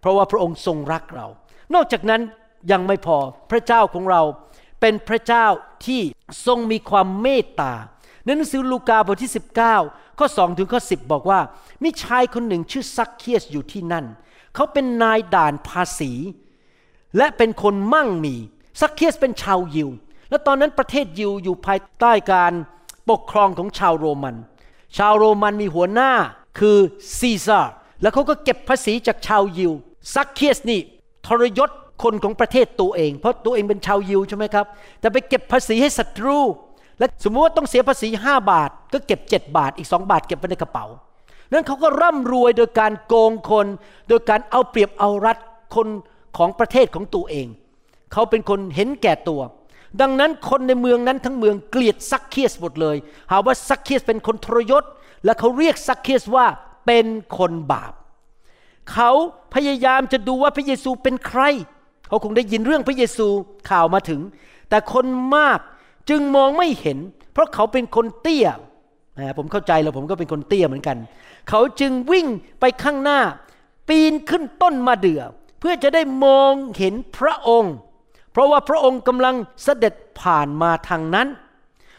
[0.00, 1.26] เพราะว่าพระองค์ทรงรักเรา
[1.74, 2.22] นอกจากนั้น
[2.70, 3.18] ยังไม่พอ
[3.50, 4.22] พระเจ้าของเรา
[4.80, 5.46] เป็นพระเจ้า
[5.86, 6.00] ที่
[6.46, 7.72] ทรงมีความเมตตา
[8.24, 9.32] ในหนังสือลูกาบทที่
[9.74, 11.40] 19 ข้อ 2 ถึงข้อ 10 บอกว่า
[11.82, 14.04] มีชายคนหนึ่งชื่อซักเคียสอยู่ที่นั่น
[14.54, 16.12] เขาเป็นนายด่านภาษี
[17.16, 18.34] และเป็นคนมั่งมี
[18.80, 19.88] ซักเคียสเป็นชาวยิว
[20.30, 22.52] และตอนนั้นประเทศยิวอยู่ภายใต้การ
[23.10, 24.36] ปกครองของชาวโรมัน
[24.96, 26.12] ชาวโรมันมีหัวหน้า
[26.58, 26.76] คือ
[27.18, 27.60] ซีซ่า
[28.02, 29.72] แล้วเขาก็เก็บภาษีจากชาวยิว
[30.14, 30.80] ซักเคียสนี่
[31.26, 31.70] ทรยศ
[32.02, 34.66] คนของประเทศตัวเอง เพราะตัวเองเป็นชาวยิวใช่ไหมครับ
[35.00, 36.38] แต่ไปเก็บภาษีให้ศัตรู
[36.98, 40.86] และสมมติว่าต้องเสียภาษี 5 บาท ก็เก็บ 7 บาทอีก 2 บาทเก็บไว้ในกระเป๋า
[41.52, 43.66] นั้นเขาก็ร่ำรวยโดยการโกงคน
[44.08, 45.38] โดยการเอาเปรียบเอารัด
[45.74, 45.88] คน
[46.36, 47.46] ของประเทศของตัวเอง
[48.12, 49.40] เขาเป็นคนเห็นแก่ตัว
[50.00, 52.96] ดังนั้นคนในเมืองนั้นทั้งเมืองเกลียดซักเคียสหมดเลย
[53.30, 54.84] หาว่าซักเคียสเป็นคนทรยศ
[55.24, 56.46] และเขาเรียกซักเคียสว่า
[56.86, 57.06] เป็น
[57.38, 57.92] คนบาป
[58.92, 59.10] เขา
[59.54, 61.42] พยายามจะดูว่าพระเยซูเป็นใคร
[62.10, 63.26] เขาคงได้ยินเรื่องพระเยซู
[63.70, 64.20] ข่าวมาถึง
[64.68, 65.06] แต่คน
[65.36, 65.60] มาก
[66.10, 66.98] จึงมองไม่เห็น
[67.32, 68.48] เพราะเขาเป็นคนเตี้ย
[69.38, 70.96] ผมเข้าใจแล้วผมก็เป็นคนเตี้ยเหมือนกัน
[71.48, 72.26] เขาจึงวิ่ง
[72.60, 73.20] ไปข้างหน้า
[73.88, 75.22] ปีนขึ้นต้นมาเดือ่อ
[75.60, 77.74] เพื่อจะได้มองเห็นพระองค์
[78.32, 81.28] เพราะว่าพระองค์กำลังเสด็จผ่านมาทางนั้น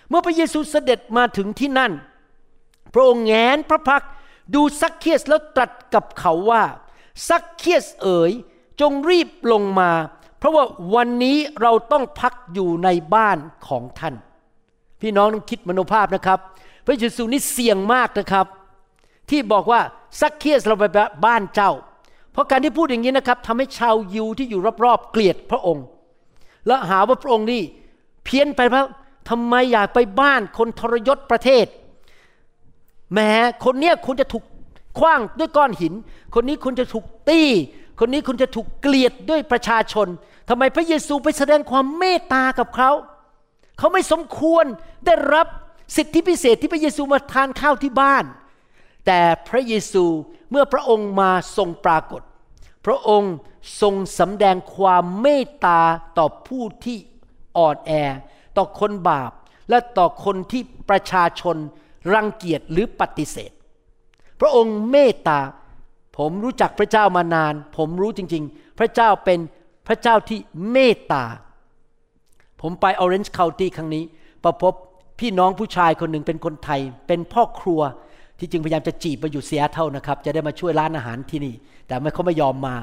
[0.09, 1.91] เมื่อพระเยซูเสด็จมาถึงที่นั่น
[2.93, 4.03] พระองค์แหงนพระพักตร์
[4.55, 6.63] ดูซักเคียสแล้วตรัสกับเขาว่า
[7.29, 8.31] ซักเคียสเอ๋ย
[8.81, 9.91] จงรีบลงมา
[10.37, 10.65] เพราะว่า
[10.95, 14.15] วันนี้เราต้องพักอยู่ในบ้านของท่าน
[15.01, 16.39] พี่น้องต้องคิดมโนภาพนะครับ
[16.85, 18.45] พระเยซูนี่เสี่ยงมากนะครับ
[19.29, 19.81] ที่บอกว่า
[20.19, 20.83] ซักเคียสเราไป
[21.25, 21.71] บ้านเจ้า
[22.31, 25.85] เพราะการที่พูดอย่างนี้นะครับทำให้ชาวยิวที่อยู่รอบๆเกลียดพระองค์
[26.67, 27.61] และหาว่าพระองค์นี่
[28.23, 28.87] เพี้ยนไปเพราะ
[29.29, 31.65] ทำไมอยากไปบ้านคนทรยศประเทศ
[33.13, 33.31] แม้
[33.63, 34.43] คนเนี้ยคุณจะถูก
[34.99, 35.93] คว้างด้วยก้อนหิน
[36.33, 37.41] คนนี้คุณจะถูกตี
[38.03, 40.07] คนนี้คุณจะถูกเกลียดด้วยประชาชน
[40.49, 42.91] ทำไมพระเยซูไปแสดงความเมตตากับเขา
[43.77, 44.65] เขาไม่สมควร
[45.05, 45.47] ได้รับ
[45.95, 48.25] สิทธิพิเศษที่พระเยซูมาทานข้าวที่บ้าน
[49.05, 50.05] แต่พระเยซู
[50.51, 52.21] เมื่อพระองค์มาทรงปรากฏ
[52.85, 53.33] พระองค์
[53.81, 55.79] ทรงสำแดงความเมตตา
[56.17, 56.97] ต่อผู้ที่
[57.57, 57.91] อ่อนแอ
[58.57, 59.31] ต่อคนบาป
[59.69, 61.57] และต่อคนที่ประชาชน
[62.13, 63.51] รังเกียจหรือปฏิเสธ
[64.39, 65.39] พระองค์เมตตา
[66.17, 69.39] ผมรู้จักพระเจ้ามานาน ผมรู้จริง ๆ พระเจ้าเป็น
[69.87, 70.39] พระเจ้าที่
[70.71, 71.25] เมตตา
[72.61, 74.03] ผมไป Orange County ครั้งนี้
[74.43, 74.73] ประพบ
[75.19, 77.81] พี่น้องผู้ชายคนหนึ่งเป็นคนไทย เป็นพ่อครัว
[78.39, 81.55] ที่จริงพยายามจะจีบมาอยู่เซียเท่านะครับ จะได้มาช่วยร้านอาหารที่นี่
[81.87, 82.75] แต่ไม่เขาไม่ยอมมา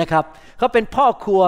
[0.00, 0.24] นะครับ
[0.58, 1.42] เขาเป็นพ่อครัว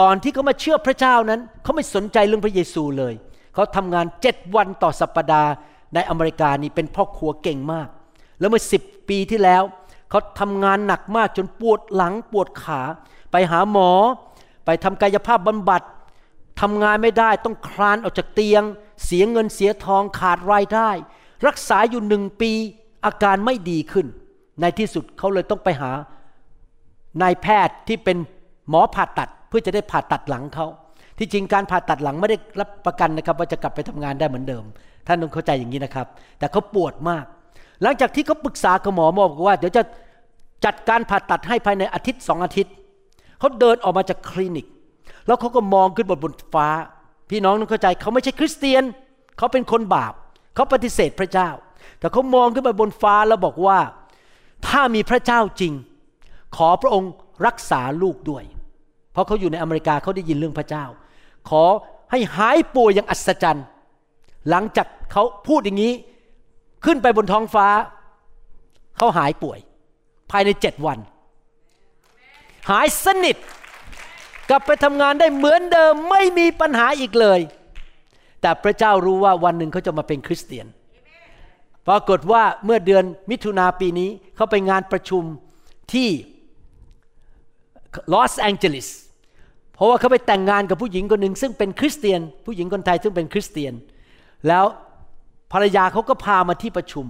[0.00, 3.14] ตอนที่เขามาเชื่อพระเจ้านั้นเขาไม่สนใจเรื่องพระเยซูเลย
[3.54, 5.52] เขาทำงานเจ็ดวันต่อสัปปดาห์
[5.94, 7.88] ในอเมริกานี่เป็นพ่อครัวเก่งมาก
[8.40, 9.62] แล้วเมื่อสิบปีที่แล้ว
[10.10, 12.80] เขาทำงานหนักมากจนปวดหลังปวดขา
[13.30, 13.90] ไปหาหมอ
[14.64, 15.82] ไปทำกายภาพบำบัด
[16.60, 18.62] ทำงานไม่ได้ต้องคลานออกจากเตียง
[19.04, 20.90] เสียเงินเสียทองขาดรายได้
[21.46, 22.52] รักษาอยู่หนึ่งปี
[23.04, 24.06] อาการไม่ดีขึ้น
[24.60, 25.90] ในที่สุดเขาเลยต้องไปหา
[27.22, 28.16] นายแพทย์ที่เป็น
[28.68, 30.66] หมอผ่าตัดเพื่อจะได้ผ่าตัดหลังเขา
[31.18, 34.64] ที่จริงการผ่าตัดหลังไม่ได้รับประกันนะครับ ว่าจะกลับไปทำงานได้เหมือนเดิม
[35.06, 36.06] ท่านต้องเข้าใจอย่างนี้นะครับ
[36.38, 37.24] แต่เขาปวดมาก
[37.84, 39.82] หลังจากที่เขาปรึกษากับหมอหมอบอกว่าเดี๋ยวจะ
[40.64, 42.72] จัดการผ่าตัดให้ภายในอาทิตย์สองอาทิตย์
[43.38, 44.66] เขาเดินออกมาจากคลินิก
[45.26, 46.68] แล้วเขาก็มองขึ้นบนบนฟ้า
[47.30, 48.84] พี่น้องต้องเข้าใจเขาไม่ใช่คริสเตียน
[49.38, 50.12] เขาเป็นคนบาป
[50.54, 51.48] เขาปฏิเสธพระเจ้า
[51.98, 53.78] แต่เขามองขึ้นไปบนฟ้าแล้วบอกว่า
[54.66, 55.72] ถ้ามีพระเจ้าจริง
[56.56, 57.10] ขอพระองค์
[57.46, 58.44] รักษาลูกด้วย
[59.12, 60.84] เพราะเขาอยู่ในอเมริกาเขาได้ยินเรื่องพระเจ้า
[61.50, 61.64] ขอ
[62.10, 63.66] ให้หายป่วยอย่างอัศจรรย์
[64.50, 65.92] หลังจากเขาพูดอย่างนี้
[66.84, 67.68] ขึ้นไปบนท้องฟ้า
[68.96, 69.58] เขาหายป่วย
[70.30, 70.98] ภายในเจ็ดวัน
[72.70, 73.36] หายสนิท
[74.48, 77.40] กลับไปทำงานได้เหมือนเดิมไม่มีปัญหาอีกเลย
[78.40, 80.66] แต่พระเจ้ารู้ว่าวันหนึ่งเขาจะมาเป็นคริสเตียน
[81.88, 85.22] ปรากฏว่าเมื่อเดือนมิถุนาปีนี้เขาไปงานประชุม
[85.92, 86.08] ที่
[88.12, 88.88] ลอสแองเจลิส
[89.74, 93.72] เพราะว่าเขาไปแต่งงานกับผู้หญิงคนหนึ่งซึ่งเป็นคริสเตียน ผู้หญิงคนไทยซึ่งเป็นคริสเตียน
[94.48, 94.64] แล้ว
[95.54, 97.06] ภรรยาเขาก็พามาที่ประชุม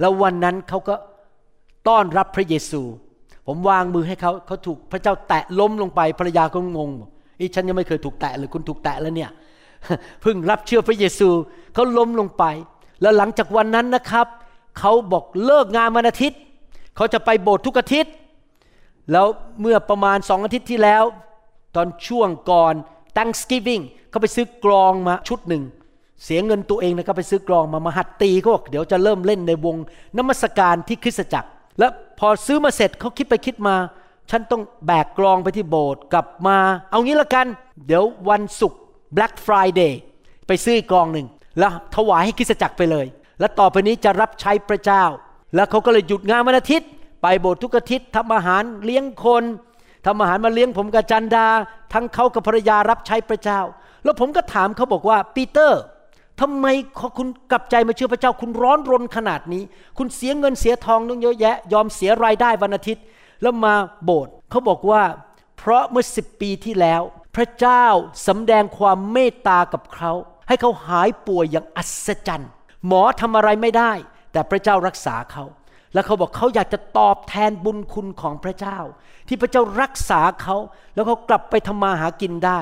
[0.00, 0.94] แล้ววันนั้นเขาก็
[1.88, 2.82] ต้อนรับพระเยซู
[3.46, 6.90] ผมวางมือให้เขาเขาถูกพระเจ้าแตะล้มลงไปภรรยาก็งง
[7.38, 9.30] อีฉันยังไม่เคยถูกแตะเลยคุณถูกแตะแล้วเนี่ย
[10.22, 11.28] เพิ่งรับเชื่อพระเยซู
[11.74, 12.44] เขาล้มลงไป
[13.00, 14.26] แล้วหลังจากวันนั้นนะครับ
[14.78, 16.40] เขาบอกเลิกงานวันอาทิตย์
[16.96, 18.12] เขาจะไปโบสถ์ทุกอาทิตย์
[19.12, 19.26] แล้ว
[19.60, 21.04] เมื่อประมาณสองอาทิตย์ที่แล้ว
[21.74, 22.74] ตอนช่วงก่อน
[23.16, 25.62] Thanksgiving เขาไปซื้อกรองมาชุดหนึ่ง
[26.22, 29.76] เสียเงินตัวเองนะครับไปซื้อกลองมามาหัดตีเขาบอกเดี๋ยวจะเริ่มเล่นในวง
[30.18, 31.48] นมัสการที่คริสตจักร
[31.78, 33.76] แล้วพอซื้อมาเสร็จเขาคิดไปคิดมา
[34.30, 36.58] ฉันต้องแบกกลองไปที่โบสถ์กลับมา
[36.90, 37.46] เอางี้ละกัน
[37.86, 38.80] เดี๋ยววันศุกร์
[39.16, 39.92] Black Friday
[40.46, 41.26] ไปซื้อกลองหนึ่ง
[41.58, 43.06] แล้วถวายให้คริสตจักรไปเลย
[43.40, 45.04] แล้วต่อไปนี้จะรับใช้พระเจ้า
[45.54, 46.88] แล้วเขาก็เลยหยุดงานวันอาทิตย์
[47.22, 49.44] ไปโบสถ์ทุกอาทิตย์ทำอาหารเลี้ยงคน
[50.06, 51.46] ทำอาหารมาเลี้ยงผมกับจันดา
[51.92, 53.60] ทั้งเขากับภรรยารับใช้พระเจ้า
[54.04, 55.80] แล้วผมก็ถามเขาบอกว่าปีเตอร์
[56.40, 56.66] ทำไม
[57.18, 59.62] คุณกลับใจมาเชื่อพระเจ้า คุณร้อนรนขนาดนี้
[59.98, 63.04] คุณเสียเงินเสียทองต้องเยอะแยะ ยอมเสียรายได้วันอาทิตย์
[63.42, 63.74] แล้วมา
[64.04, 65.02] โบสถ์เขาบอกว่า
[65.58, 67.02] เพราะเมื่อสิบปีที่แล้ว
[67.36, 67.86] พระเจ้า
[68.26, 70.12] สำแดงความเมตตากับเขา
[70.48, 72.50] ให้เขาหายป่วยอย่างอัศจรรย์
[72.86, 73.92] หมอทำอะไรไม่ได้
[74.32, 75.44] แต่พระเจ้ารักษาเขา
[75.94, 78.78] แล้วเขาบอกเขาอยากจะตอบแทนบุญคุณของพระเจ้า
[79.28, 80.56] ที่พระเจ้ารักษาเขา
[80.94, 82.60] แล้วเขากลับไปทำมาหากินได้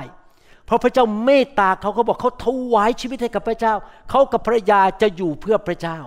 [0.67, 3.75] เพราะพระเจ้าเมตตาเขาเขาบอกเขาถวายชีวิตให้กับพระเจ้า
[4.11, 5.99] เขากับภรรยาจะอยู่เพื่อพระเจ้า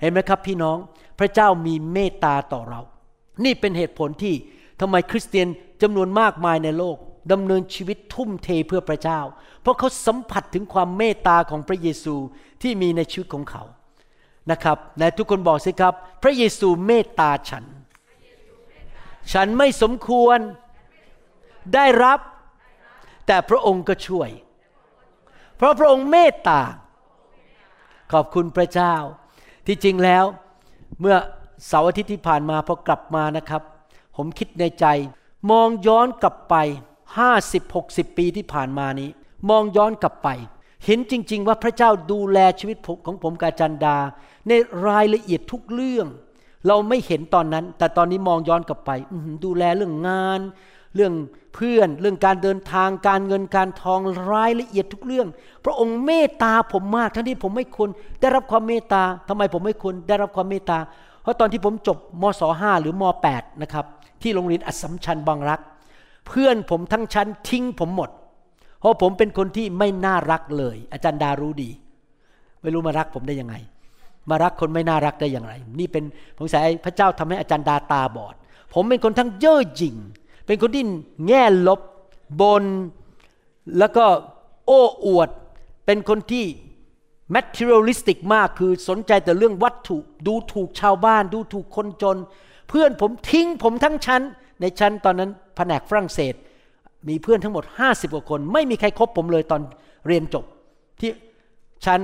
[0.00, 0.78] เห็นไหมครับพี่น้อง
[1.18, 2.80] พระเจ้ามีเมตตาต่อเรา
[3.44, 4.34] นี่เป็นเหตุผลที่
[4.80, 5.48] ทำไมคริสเตียน
[5.82, 6.96] จำนวนมากมายในโลก
[7.32, 9.20] ดำเนินชีวิตทุ่มเทเพื่อพระเจ้า
[9.62, 12.14] เพราะเขาสัมผัสถึงความเมตตาของพระเยซู
[12.62, 13.62] ที่มีในชีวิตของเขา
[14.50, 17.64] นะครับในทุกคนบอกสิครับ พระเยซูเมตตาฉัน
[19.32, 20.38] ฉันไม่สมควร
[21.74, 22.18] ได้รับ
[23.26, 24.30] แต่พระองค์ก็ช่วย
[25.56, 26.62] เพราะพระองค์เมตตา
[28.12, 28.94] ขอบคุณพระเจ้า
[29.66, 30.24] ที่จริงแล้ว
[31.00, 31.16] เมื่อ
[31.66, 33.62] เสาร์อาทิตย์ที่ผ่านมาพอกลับมานะครับ
[34.16, 34.86] ผมคิดในใจ
[35.50, 36.54] มองย้อนกลับไป
[37.36, 39.10] 50-60 ปีที่ผ่านมานี้
[39.50, 40.28] มองย้อนกลับไป
[40.84, 43.96] เห็นจริง ๆ ว่าพระเจ้าดูแลชีวิตของผมกาจันดา
[44.48, 44.52] ใน
[44.86, 46.06] รายละเอียดทุกเรื่อง
[46.66, 48.90] เราไม่เห็นตอนนั้น แต่ตอนนี้มองย้อนกลับไป
[49.44, 50.40] ดูแลเรื่องงาน
[50.96, 51.14] เรื่อง
[51.54, 54.00] เพื่อนเรื่องการเดินทางการเงินการทอง
[54.32, 55.28] รายละเอียดทุกเรื่อง
[55.64, 57.88] พระองค์เมตตาผมมากทั้งที่ผมไม่ควร
[58.20, 60.78] ได้รับความเมตตาทำไมผมไม่ควรได้รับความเมตตา
[61.22, 63.84] เพราะตอนที่ผมจบมศห้าหรือมแปดนะครับ
[64.22, 65.60] ที่โรงเรียนอัสสัมชัญบางรัก
[66.28, 68.10] เพื่อนผมทั้งชั้นทิ้งผมหมด
[68.78, 71.70] เพราะผมเป็นคนที่ไม่น่ารักเลย อาจารย์ดารู้ดี
[72.62, 73.54] ไม่รู้มารักผมได้ยังไง
[74.30, 76.04] มารักคนไม่น่ารักได้อย่างไร นี่เป็น
[76.36, 78.34] ผมสายพระเจ้าทำให้อาจารย์ดาตาบอด
[78.74, 79.96] ผมเป็นคนทั้งเย่อหยิ่ง
[80.46, 80.84] เป็นคนที่
[81.26, 81.80] แง่ลบ
[82.40, 82.64] บน
[83.78, 84.04] แล้วก็
[84.66, 85.30] โอ้อวด
[85.86, 86.44] เป็นคนที่
[87.34, 92.16] materialistic มากคือสนใจแต่เรื่องวัตถุ ดูถูกชาวบ้าน ดูถูกคนจน
[92.68, 94.22] เพื่อนผมทิ้งผมทั้งชั้น
[94.60, 96.34] ในชั้นตอนนั้นแผนกฝรั่งเศส
[97.08, 99.60] มีเพื่อนทั้งหมด 50กว่าคน ไม่มีใครคบผมเลยตอน
[100.06, 100.44] เรียนจบ
[101.00, 101.10] ที่
[101.84, 102.00] ชั้น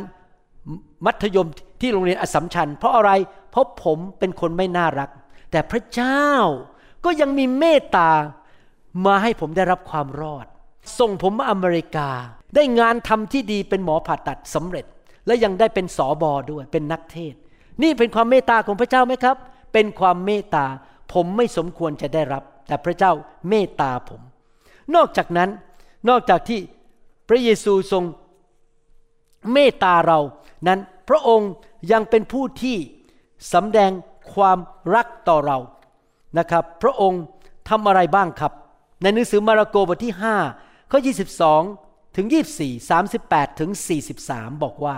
[1.07, 1.49] มัธยม
[1.81, 3.11] ที่โรงเรียนอสมชัญ เพราะอะไร
[3.51, 5.11] เพราะผมเป็นคนไม่น่ารัก
[5.51, 6.27] แต่พระเจ้า
[7.05, 8.11] ก็ยังมีเมตตา
[9.07, 10.47] มาให้ผมได้รับความรอด
[10.99, 12.09] ส่งผมมาอเมริกา
[12.55, 14.87] ได้งานทำที่ดีเป็นหมอผ่าตัดสำเร็จ
[15.27, 17.35] และยังได้เป็นสอบอด้วยเป็นนักเทศ
[17.83, 19.37] นี่เป็นความเมตตาของพระเจ้าไหมครับ
[19.73, 20.67] เป็นความเมตตา
[21.13, 23.13] ผมไม่สมควรจะได้รับ แต่พระเจ้า
[23.49, 24.21] เมตตาผม
[24.95, 25.51] นอกจากนั้น
[26.09, 26.61] นอกจากที่
[27.29, 28.05] พระเยซูทรง
[29.53, 30.21] เมตตาเรา
[30.67, 31.51] นั้นพระองค์
[31.93, 32.77] ยังเป็นผู้ที่
[33.53, 33.91] สำแดง
[34.35, 34.59] ความ
[34.95, 35.59] รักต่อเรา
[36.39, 37.23] นะครับ พระองค์
[37.69, 38.53] ทำอะไรบ้างครับ
[39.03, 40.15] ในหนังสือมาระโกบทที่
[40.53, 40.99] 5ข้อ
[41.59, 42.27] 22 ถึง
[42.59, 43.71] 24 38 ถึง
[44.17, 44.97] 43 บอกว่า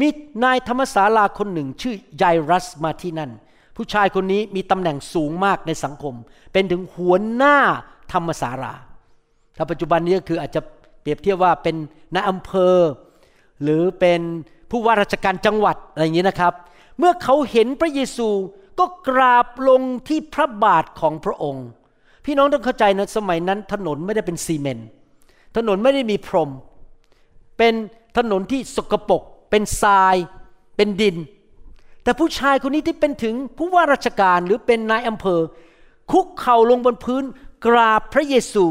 [0.00, 0.08] มี
[0.44, 3.30] นายธรรมศาลาคนหนึ่งชื่อยายรัสมาที่นั่น
[3.76, 6.14] ผู้ชายคนนี้มีตำแหน่งสูงมากในสังคม
[6.52, 7.56] เป็นถึงหัวหน้า
[8.12, 8.74] ธรรมศาลา
[9.56, 10.60] ถ้าปัจจุบันนี้ก็คืออาจจะ
[11.00, 11.76] เปรียบเทียบว่าเป็น
[12.14, 12.76] นายอำเภอ
[13.62, 14.20] หรือเป็น
[14.70, 16.52] ผู้ว่าราชการจังหวัดอะไรอย่างนี้นะครับ
[16.98, 18.28] เมื่อเขาเห็นพระเยซู
[18.78, 21.66] ก็กราบลงที่พระบาทของพระองค์
[22.24, 24.88] พี่น้องต้องเข้าใจนะสมัยนั้นถนนไม่ได้เป็นซีเมนต์
[25.56, 26.50] ถนนไม่ได้มีพรม
[27.58, 27.74] เป็น
[28.18, 30.16] ถนนที่สกปรกเป็นทราย
[30.76, 31.16] เป็นดิน
[32.02, 35.40] แต่ผู้ชายคนนี้ที่เป็นถึงผู้ว่าราชการหรือเป็นนายอำเภอ
[36.10, 37.24] คุกเข่าลงบนพื้น
[37.66, 38.64] กราบพระเยซู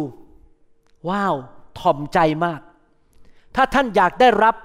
[1.10, 1.36] ว้าว
[1.80, 2.62] ถ่อมใจมาก
[3.56, 4.56] ถ้าท่านอยากได้รับ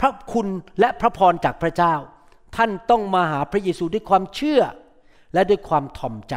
[0.00, 0.46] พระคุณ
[0.80, 1.94] และพระพรจากพระเจ้า
[2.56, 4.60] ท่านต้องมาหาพระเยซูด้วยความเชื่อ
[5.34, 6.34] และด้วยความถ่อมใจ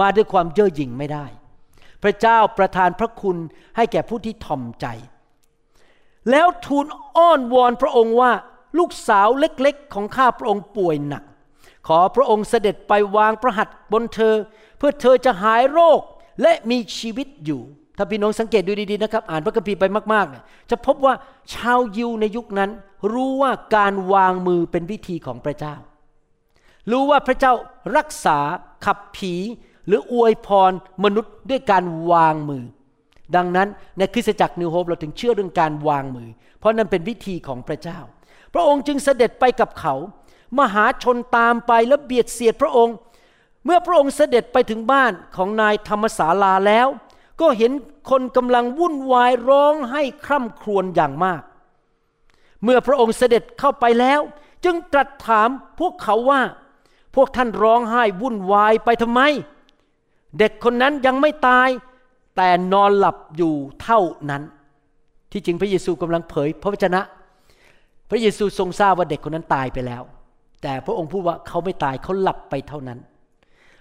[0.00, 1.26] มาด้วยความเย่อหยิ่งไม่ได้
[2.02, 3.36] พระเจ้าประทานพระคุณ
[3.76, 4.86] ให้แก่ผู้ที่ถ่อมใจ
[6.30, 6.86] แล้วทูล
[7.16, 8.32] อ้อนวอนพระองค์ว่า
[8.78, 11.24] ลูกสาวเล็กๆ ของข้าพระองค์ป่วยหนัก
[11.88, 14.34] ขอพระองค์เสด็จไปวางพระหัตถ์บนเธอ
[14.78, 16.00] เพื่อเธอจะหายโรค
[16.42, 17.62] และมีชีวิตอยู่
[17.96, 21.14] ถ้าพี่น้องสังเกตดูดีๆนะครับ อ่านพระคัมภีร์ไปมากๆเนี่ยจะพบว่า
[21.54, 22.70] ชาวยิวในยุคนั้น
[23.12, 25.74] รู้ว่าการวางมือเป็นวิธีของพระเจ้า
[26.90, 27.52] รู้ว่าพระเจ้า
[27.96, 28.38] รักษา
[28.84, 29.34] ขับผี
[29.86, 30.72] หรืออวยพร
[31.04, 32.64] มนุษย์ด้วยการวางมือ
[33.36, 33.68] ดังนั้น
[33.98, 36.28] ในคริสตจักรนิวโฮปเราถึงเชื่อเรื่องการวางมือ
[36.58, 37.98] เพราะนั้นเป็นวิธีของพระเจ้า
[38.54, 39.94] พระองค์จึงเสด็จไปกับเขา
[40.58, 42.96] มหาชนตามไปแล้วเบียดเสียดพระองค์
[43.64, 46.86] เมื่อพระองค์เสด็จไปถึงบ้านของนายธรรมศาลาแล้ว
[47.40, 47.72] ก็เห็น
[48.10, 51.42] คนกำลังวุ่นวายร้องให้คร่ำครวญอย่างมาก
[52.62, 54.20] เมื่อพระองค์เสด็จเข้าไปแล้ว
[54.64, 56.40] จึงตรัสถามพวกเขาว่า
[57.14, 59.20] พวกท่านร้องไห้วุ่นวายไปทำไม
[60.38, 61.68] เด็กคนนั้นยังไม่ตาย
[62.36, 64.42] แต่นอนหลับอยู่เท่านั้น
[65.32, 67.00] ที่จริงพระเยซูกำลังเผย พระวจนะ
[68.10, 70.02] พระเยซูทรงทราบว่าเด็กคนนั้นตายไปแล้ว
[70.62, 72.98] แต่พระองค์พูดว่าเขาไม่ตายเขาหลับไปเท่านั้น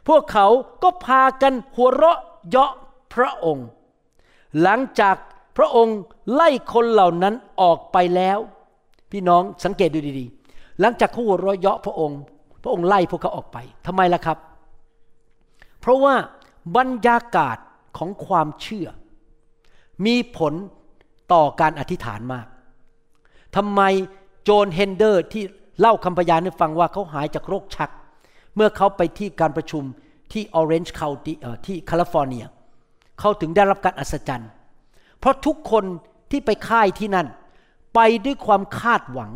[0.08, 0.48] พวกเขา
[0.84, 2.72] ก็พากันหัวเราะเยาะ
[3.14, 3.68] พระองค์
[4.62, 5.16] หลังจาก
[5.58, 5.98] พระองค์
[6.34, 8.40] ไล่คนเหล่านั้นออกไปแล้ว
[9.12, 12.20] พี่น้องสังเกตดูดีๆ หลังจากเขาหัวเราะเยาะพระองค์
[12.64, 13.58] พระองค์ไล่พวกเขาออกไป
[13.88, 14.38] ทำไมล่ะครับ
[15.80, 16.16] เพราะว่า
[16.76, 17.58] บรรยากาศ
[17.98, 18.88] ของความเชื่อ
[20.06, 20.54] มีผล
[21.34, 22.48] ต่อการอธิษฐานมาก
[23.56, 23.82] ทำไม
[24.44, 25.44] โจนเฮนเดอร์ที่
[25.80, 27.90] เล่าคำพยานให้ฟังว่าเขาหายจากโรคชัก
[28.56, 29.84] เมื่อเขาไปที่การประชุม
[30.32, 31.36] ที่ออเรนจ์เคานตี้
[31.66, 32.46] ที่แคลิฟอร์เนีย
[33.20, 34.50] เขาถึงได้รับการอัศจรรย์
[35.20, 35.86] เพราะทุกคน
[36.32, 37.28] ที่ไปค่ายที่นั่น
[37.96, 39.32] ไปด้วยความคาดหวัง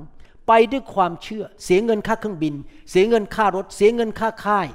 [0.48, 2.54] ไปด้วยความเชื่อ เสียเงินค่าเครื่องบิน
[2.90, 4.68] เสียเงินค่ารถ เสียเงินค่าค่าย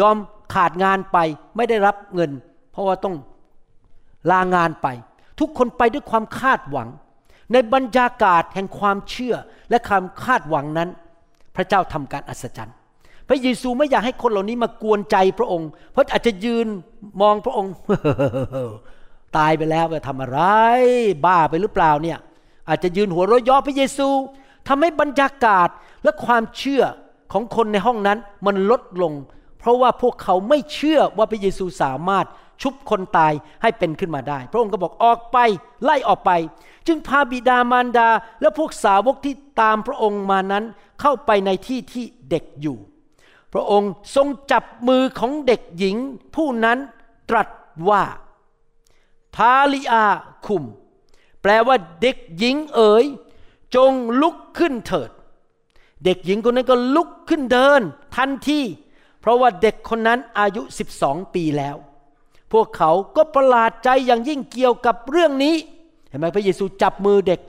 [0.00, 0.16] ยอม
[0.54, 1.18] ขาดงานไป
[1.56, 2.30] ไม่ได้รับเงิน
[2.72, 3.14] เพราะว่าต้อง
[4.30, 4.86] ลางานไป
[5.40, 6.88] ทุกคนไปด้วยความคาดหวัง
[7.52, 9.34] ในบรรยากาศแห่งความเชื่อ
[9.70, 10.88] และความคาดหวังนั้น
[11.56, 12.76] พระเจ้าทำการอัศจรรย์
[13.28, 16.66] พระเยซูไม่อยากให้คนเหล่านี้มากวนใจพระองค์ เพราะอาจจะยืน
[17.22, 17.72] มองพระองค์
[19.36, 20.40] ตายไปแล้วจะทำอะไร
[21.24, 22.18] บ้าไปหรือเปล่าเนี่ย
[22.68, 24.08] อาจจะยืนหัวเราะย่อพระเยซู
[24.68, 25.68] ทำให้บรรยากาศ
[26.04, 26.82] และความเชื่อ
[27.32, 29.12] ของคนในห้องนั้นมันลดลง
[29.58, 32.26] เพราะว่าพวกเขาไม่เชื่อว่าพระเยซูสามารถ
[32.62, 35.38] ชุบคนตายให้เป็นขึ้นมาได้ พระองค์ก็บอกออกไป
[35.84, 36.30] ไล่ออกไป
[36.86, 38.08] จึงพาบิดามารดา
[38.40, 40.64] และพวกสาวกที่ตามพระองค์มานั้น
[41.00, 42.78] เข้าไปในที่ที่เด็กอยู่
[43.56, 45.96] ระองค์ทรงจับมือของเด็กหญิง
[46.34, 46.78] ผู้นั้น
[47.30, 47.48] ตรัส
[47.88, 48.02] ว่า
[49.36, 50.04] ทาลิอา
[50.46, 50.64] คุม
[51.42, 53.04] แปลว่าเด็กหญิงเอ๋ย
[53.74, 53.92] จง
[54.22, 55.10] ลุกขึ้นเถิด
[56.04, 57.80] เด็กหญิงคนนั้นก็ลุกขึ้นเดิน
[58.16, 58.60] ทันที
[59.20, 60.62] เพราะว่าเด็กคนนั้นอายุ
[60.98, 61.76] 12 ปีแล้ว
[62.52, 65.56] พวกเขาก็ประหลาดใจอย่างยิ่งเกี่ยวกับเรื่องนี้
[66.08, 67.40] เห็นไหมพระเยซูจับมือเด็ก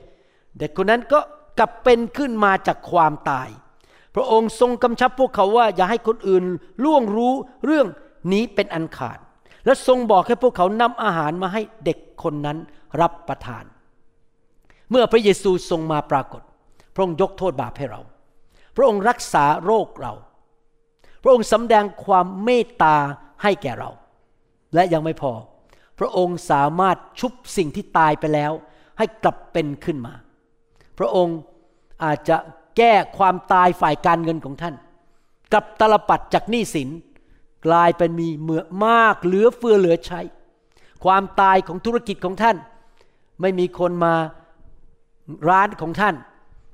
[0.58, 1.20] เด็กคนนั้นก็
[1.58, 3.48] กลับเป็นขึ้นมาจากความตาย
[4.18, 6.44] ระองค์ทรงกำชับพวกเขาว่าอย่าให้คนอื่น
[6.84, 7.32] ล่วงรู้
[7.64, 7.86] เรื่อง
[8.32, 9.18] นี้เป็นอันขาด
[9.64, 12.58] และทรงบอกให้พวกเขานำอาหารมาให้เด็กคนนั้น
[13.00, 13.64] รับประทาน
[14.90, 16.42] เมื่อพระเยซูทรงมาปรากฏ
[16.94, 18.00] พระองค์ยกโทษบาปให้เรา
[18.76, 20.12] พระองค์รักษาโรคเรา
[21.22, 22.96] พระองค์สำแดงความเมตตา
[23.42, 23.90] ให้แก่เรา
[24.74, 25.32] และยังไม่พอ
[25.98, 28.52] พระองค์สามารถชุบสิ่งที่ตายไปแล้ว
[28.98, 30.14] ให้กลับเป็นขึ้นมา
[30.98, 31.36] พระองค์
[32.04, 32.36] อาจจะ
[32.78, 34.74] แก้ความตายฝ่ายการเงินของท่าน
[35.52, 36.88] กับตลปัดจากหนี้สิน
[37.66, 40.20] กลายเป็นมีเมื่อมากเหลือเฟือเหลือใช้
[41.04, 42.56] ความตายของธุรกิจของท่าน
[43.40, 44.14] ไม่มีคนมา
[45.48, 46.14] ร้านของท่าน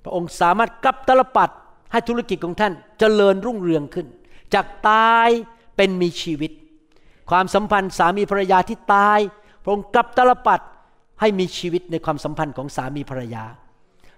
[0.03, 1.51] พระองค์สามารถกลับตลปัด
[1.93, 4.07] ให้ธุรกิจของท่านจเจริญรุ่งเรืองขึ้น
[4.55, 5.29] จากตาย
[5.77, 6.51] เป็นมีชีวิต
[7.31, 9.19] ความสัมพันธ์สามีภรรยาที่ตาย
[9.63, 10.61] พระองค์กลับตลปัด
[11.21, 13.45] ให้มีชีวิตในความสัมพันธ์ของสามีภรรยา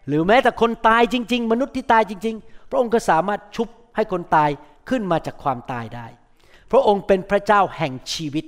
[0.08, 4.50] หรือแม้แต่คนตายจริง ๆ มนุษย์ที่ตายจริง ๆ พระองค์ก็สามารถชุบให้คนตาย
[4.88, 6.06] ขึ้นมาจากความตายได้
[6.70, 8.44] พระองค์เป็นพระเจ้าแห่งชีวิต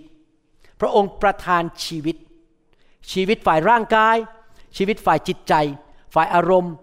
[0.80, 2.16] พระองค์ประทานชีวิต
[3.12, 4.16] ชีวิตฝ่ายร่างกาย
[4.76, 5.54] ชีวิตฝ่ายจิตใจ
[6.14, 6.74] ฝ่ายอารมณ์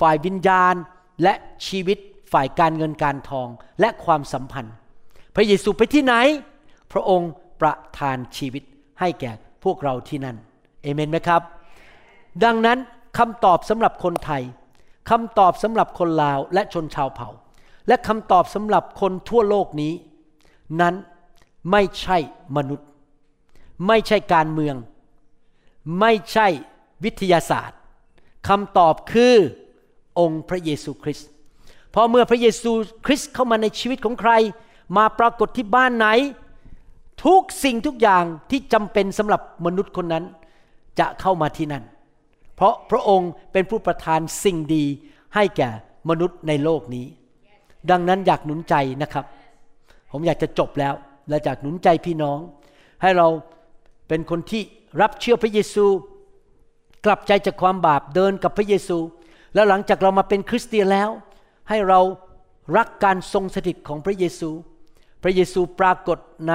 [0.00, 0.74] ฝ่ายวิญญาณ
[1.22, 1.34] และ
[1.68, 1.98] ชีวิต
[2.32, 3.48] ฝ่ายการเงินการทอง
[3.80, 4.74] และความสัมพันธ์
[5.34, 6.14] พระเยซูไปที่ไหน
[6.92, 8.62] พระองค์ประทานชีวิต
[9.00, 9.32] ให้แก่
[9.64, 10.36] พวกเราที่นั่น
[10.82, 11.42] เอเมนไหมครับ
[12.44, 12.78] ดังนั้น
[13.18, 14.42] คำตอบสำหรับคนไทย
[15.10, 17.28] คำตอบสำหรับคนลาวและชนชาวเผ่า
[17.88, 19.92] และคำตอบสำหรับคนทั่วโลกนี้
[20.80, 20.94] นั้น
[21.70, 22.18] ไม่ใช่
[22.56, 22.86] มนุษย์
[23.86, 24.76] ไม่ใช่การเมือง
[26.00, 26.46] ไม่ใช่
[27.04, 27.78] วิทยาศาสตร์
[28.48, 29.34] คำตอบคือ
[30.18, 31.28] องค์พระเยซูคริสต์
[31.94, 32.72] พอเมื่อพระเยซู
[33.06, 34.32] คริสต์เข้ามาในชีวิตของใคร
[34.96, 36.06] มาปรากฏที่บ้านไหน
[37.24, 40.24] ทุกสิ่งทุกอย่างที่จำเป็นสำหรับมนุษย์คนนั้น
[40.98, 41.84] จะเข้ามาที่นั่น
[42.56, 44.84] เพราะพระองค์เป็นผู้ประทานสิ่งดี
[45.34, 45.68] ให้แก่
[46.10, 47.06] มนุษย์ในโลกนี้
[47.90, 49.24] ดังนั้นอยากหนุนใจนะครับ
[50.10, 50.94] ผมอยากจะจบแล้ว
[51.28, 52.38] และอยากหนุนใจพี่น้อง
[53.02, 53.28] ให้เรา
[54.08, 54.62] เป็นคนที่
[55.00, 55.86] รับเชื่อพระเยซู
[57.04, 58.98] กลับใจจากความบาปเดินกับพระเยซู
[59.54, 61.10] แล้วหลังจากเรามาเป็นคริสเตียนแล้ว
[61.68, 62.00] ให้เรา
[62.76, 64.50] รักการทรงสถิตของพระเยซู
[65.22, 66.54] พระเยซูปรากฏใน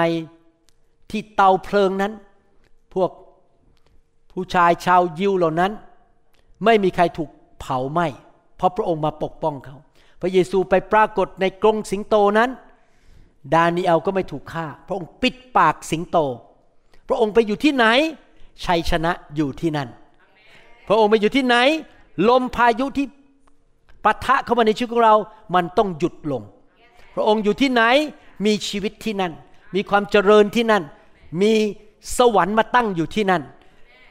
[1.11, 2.13] ที่เตาเพลิงนั้น
[2.95, 3.11] พวก
[4.33, 5.71] ผู้ชายชาวยิวเหล่านั้น
[6.65, 7.29] ไม่มีใครถูก
[7.59, 8.07] เผาไหม้
[8.57, 9.77] เพราะพระองค์มาปกป้องเขา
[10.21, 12.49] พระเยซูไปปรากฏในกรงสิงโตนั้น
[13.53, 16.17] ดานิเอลก็ไม่ถูกฆ่า พระองค์ปิดปากสิงโต
[17.07, 17.85] พระองค์ไปอยู่ที่ไหน
[18.65, 19.89] ชัยชนะอยู่ที่นั่น
[20.87, 21.55] พระองค์ไปอยู่ที่ไหน
[22.29, 23.07] ลมพายุที่
[24.03, 25.15] ปะทะเข้ามาในชีวิตของเรา
[25.55, 26.41] มันต้องหยุดลง
[27.15, 27.81] พระองค์อยู่ที่ไหน
[28.45, 29.33] มีชีวิตที่นั่น
[29.75, 30.83] มีความเจริญที่นั่น
[31.41, 31.53] มี
[32.17, 33.43] สวรรค์มาตั้งอยู่ที่นั่น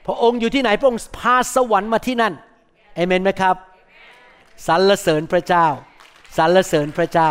[0.08, 2.34] พระองค์อยู่ที่ไหนพระองค์พาสวรรค์มาที่นั่น
[2.94, 3.56] เอเมนไหมครับ
[4.66, 5.66] สรรเสริญพระเจ้า
[6.36, 7.30] สรรเสริญพระเจ้า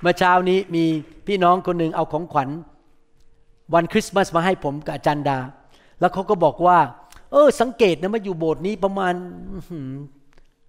[0.00, 0.84] เมื่อเช้านี้มี
[1.26, 2.48] พี่น้องคนหนึ่งเอาของขวัญ
[3.74, 5.38] วันคริสต์มาสมาให้ผมกับจันดา
[6.00, 6.78] แล้วเขาก็บอกว่า
[7.32, 9.14] เออ สังเกตนะมาอยู่โบสถ์นี้ประมาณ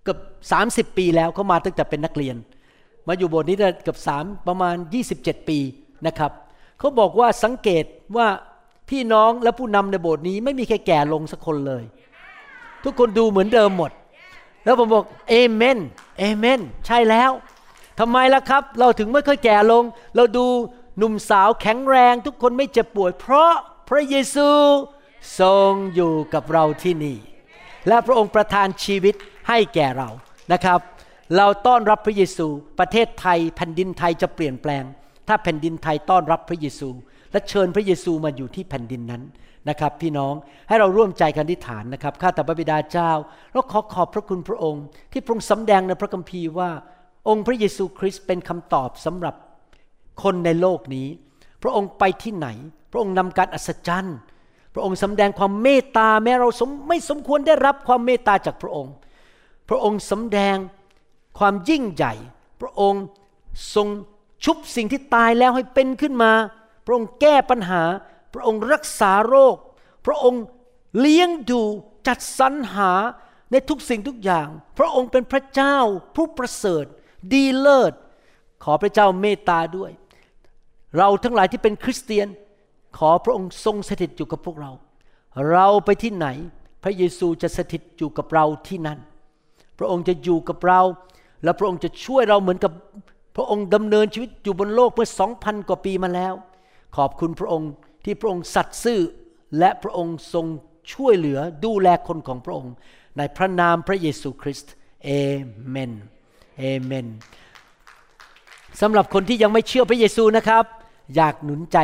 [0.04, 0.20] เกือบ
[0.52, 2.36] สามสิบปีแล้วเขามาตั้งแต่เป็นนักเรียน
[3.08, 5.60] มาอยู่โบสถ์นี้ได้เกือบสามประมาณยี่สิบเจ็ดปี
[6.08, 6.32] นะครับ
[6.80, 7.86] เขาบอกว่าสังเกต
[8.18, 8.28] ว่า
[8.90, 11.84] พี่น้องและผู้นำในโบสถ์นี้ไม่มีใครแก่ลงสักคนเลย
[12.84, 13.92] ทุกคนดูเหมือนเดิมหมด
[14.66, 15.78] แล้วผมบอกเอเมน
[16.20, 17.32] เอเมนใช่แล้ว
[18.00, 19.84] ทำไมล่ะครับ เราถึงไม่ค่อยแก่ลง
[20.16, 20.46] เราดู
[20.98, 23.52] หนุ่มสาวแข็งแรง ทุกคนไม่เจ็บป่วย เพราะ
[23.90, 24.50] พระเยซู
[25.40, 27.18] ทรงอยู่กับเราที่นี่
[27.88, 29.16] และพระองค์ประทานชีวิต
[29.50, 30.10] ให้แก่เรา
[30.54, 30.80] นะครับ
[31.38, 32.48] เราต้อนรับพระเยซู
[32.80, 34.84] ประเทศไทย แผ่นดินไทยจะเปลี่ยนแปลง
[35.28, 36.90] ถ้าแผ่นดินไทยต้อนรับพระเยซู
[37.34, 39.24] และเชิญพระเยซูมาอยู่ที่แผ่นดินนั้น
[39.70, 40.34] นะครับ พี่น้อง
[40.68, 43.12] ให้เราร่วมใจกันที่ฐานนะครับข้าแต่พระบิดาเจ้า
[43.54, 46.70] เราขอขอบพระคุณพระองค์ ที่พระองค์สำแดงในพระคัมภีร์ว่า
[47.30, 49.36] องค์พระเยซูคริสต์เป็นคำตอบสำหรับ
[50.24, 51.08] คนในโลกนี้
[51.64, 52.48] พระองค์ไปที่ไหน
[52.92, 54.18] พระองค์นำการอัศจรรย์
[54.74, 56.50] พระองค์สำแดงความเมตตาแม้เรา
[56.88, 58.94] ไม่สมควรได้รับความเมตตาจากพระองค์
[59.70, 60.56] พระองค์สำแดง
[61.40, 62.14] ความยิ่งใหญ่
[62.62, 63.04] พระองค์
[63.76, 63.88] ทรง
[64.46, 66.32] ชุบสิ่งที่ตายแล้วให้เป็นขึ้นมา
[66.86, 67.84] พระองค์แก้ปัญหา
[68.34, 69.56] พระองค์รักษาโรค
[70.06, 70.44] พระองค์
[71.00, 71.62] เลี้ยงดู
[72.08, 72.92] จัดสรรหา
[73.52, 75.78] ในทุกสิ่งทุกอย่าง พระองค์เป็นพระเจ้า
[76.16, 76.86] ผู้ประเสริฐ
[77.34, 77.94] ดีเลิศ
[78.64, 79.92] ขอพระเจ้าเมตตาด้วย
[80.98, 82.28] เราทั้งหลายที่เป็นคริสเตียน
[82.98, 84.72] ขอพระองค์ทรงสถิตอยู่กับพวกเรา
[85.52, 86.28] เราไปที่ไหน
[86.84, 89.00] พระเยซูจะสถิตอยู่กับเราที่นั่น
[89.80, 90.82] พระองค์จะอยู่กับเรา
[91.44, 92.72] และพระองค์จะช่วยเราเหมือนกับ
[93.36, 96.34] พระองค์ดำเนินชีวิตอยู่บนโลกเมื่อสองพันกว่าปีมาแล้ว
[96.96, 97.72] ขอบคุณพระองค์
[98.06, 99.00] ที่พระองค์สัตย์ซื่อ
[99.60, 100.46] และพระองค์ทรง
[100.94, 102.74] ช่วยเหลือดูแลคนของพระองค์
[103.18, 104.74] ในพระนามพระเยซูคริสต์
[105.04, 105.10] เอ
[105.70, 105.92] เมน
[106.60, 107.08] เอเมน
[108.82, 110.66] สำหรับคนที่ยังไม่เชื่อพระเยซูนะครับ
[111.16, 111.78] อยากหนุนใจ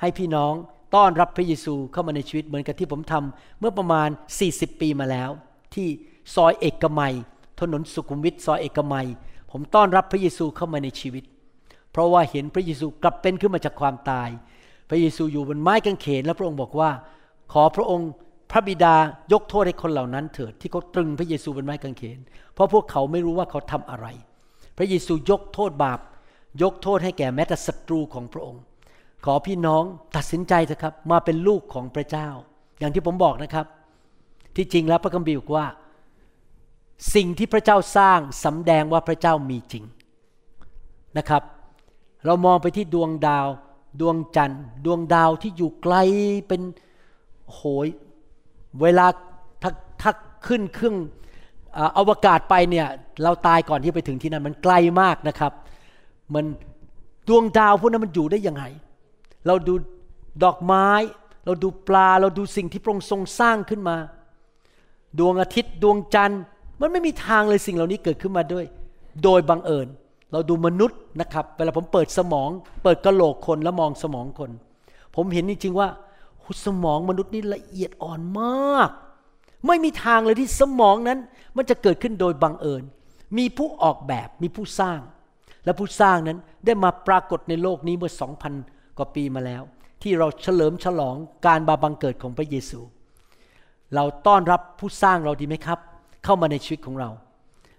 [0.00, 0.52] ให้พี่น้อง
[0.94, 4.08] ต้อนรับพระเยซูเข้ามาในชีวิตเหมือนกับที่ผมทำเมื่อประมาณ
[4.44, 5.30] 40 ปีมาแล้ว
[5.74, 5.88] ที่
[6.34, 7.14] ซอยเอกมัย
[7.60, 9.06] ถนนสุขุมวิทซอยเอกมัย
[9.50, 11.24] ผมต้อนรับพระเยซูเข้ามาในชีวิต
[11.92, 14.28] เพราะว่าเห็นพระเยซูกลับเป็นขึ้นมาจากความตาย
[14.88, 16.90] พระเยซูอยู่บนไม้กางเขนแล้วพระองค์บอกว่า
[17.52, 18.10] ขอพระองค์
[18.50, 18.94] พระบิดา
[19.32, 22.18] ยกโทษให้คนเหล่านั้นเถิดที่เขาตรึงพระเยซูบนไม้กางเขน
[22.54, 24.06] เพราะพวกเขาไม่รู้ว่าเขาทำอะไร
[24.76, 26.00] พระเยซูยกโทษบาป
[26.62, 28.62] ยกโทษให้แก่แม้แต่ศัตรูของพระองค์
[29.24, 29.82] ขอพี่น้อง
[30.16, 32.28] ตัดสินใจเถอะครับ มาเป็นลูกของพระเจ้า
[32.78, 33.66] อย่างที่ผมบอกนะครับ
[34.56, 35.66] ที่จริงแล้วพระคัมภีร์บอกว่า
[37.14, 39.84] สิ่งที่พระเจ้าสร้างสำแดงว่าพระเจ้ามีจริง
[41.18, 41.42] นะครับ
[42.26, 43.46] เรามองไปที่ดวงดาว
[44.00, 45.94] ดวงจันทร์ ดวงดาวที่อยู่ไกล
[46.48, 46.60] เป็น
[47.52, 47.86] โหย
[48.80, 49.06] เวลา
[49.62, 49.70] ถ้า
[50.02, 50.10] ถ้า
[50.46, 50.96] ขึ้นเครื่อง
[51.98, 52.86] อวกาศไปเนี่ย
[53.22, 55.52] เราตายก่อนที่ไปถึงที่นั่นมันไกลมากนะครับ
[56.34, 56.44] มัน
[57.28, 58.64] ดวงดาวพวกนั้นมันอยู่ได้ยังไง
[59.46, 59.74] เราดู
[60.44, 60.88] ดอกไม้
[61.46, 63.96] เราดูปลาเราดูสิ่งที่พระองค์ทรงสร้างขึ้นมา
[65.18, 66.42] ดวงอาทิตย์ดวงจันทร์
[66.80, 68.64] มันไม่มีทางเลยสิ่งเหล่านี้เกิดขึ้นมาด้วย
[69.24, 69.88] โดยบังเอิญ
[70.32, 72.50] เราดูมนุษย์นะครับ เวลาผมเปิดสมอง
[72.82, 74.50] เปิดกระโหลกคนแล้วมองสมองคน
[75.16, 75.88] ผมเห็นจริงๆว่า
[76.66, 78.90] สมองมนุษย์นี่ละเอียดอ่อนมาก
[79.66, 81.18] ไม่มีทางเลยที่สมองนั้น
[81.56, 82.82] มันจะเกิดขึ้นโดยบังเอิญ
[83.38, 85.00] มีผู้ออกแบบมีผู้สร้าง
[85.64, 88.54] และผู้สร้างนั้นได้มาปรากฏในโลกนี้เมื่อสองพัน
[88.98, 89.62] กว่าปีมาแล้ว
[90.02, 91.16] ที่เราเฉลิมฉลอง
[91.46, 92.80] การบาบังเกิดของพระเยซู
[93.94, 95.78] เราต้อนรับผู้สร้างเราดีไหมครับ
[96.24, 97.10] เข้ามาในชีวิตของเรา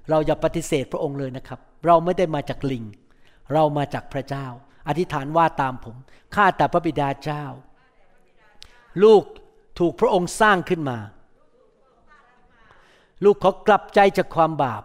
[0.09, 2.85] เราอย่าปฏิเสธพระองค์เลยนะครับ เราไม่ได้มาจากลิง
[3.53, 4.47] เรามาจากพระเจ้า
[4.87, 5.95] อธิษฐานว่าตามผม
[6.35, 7.43] ข้าแต่พระบิดาเจ้า
[9.03, 9.23] ลูก
[9.79, 10.97] ถูกพระองค์สร้างขึ้นมา
[13.23, 14.83] ลูกขอกลับใจจากความบาป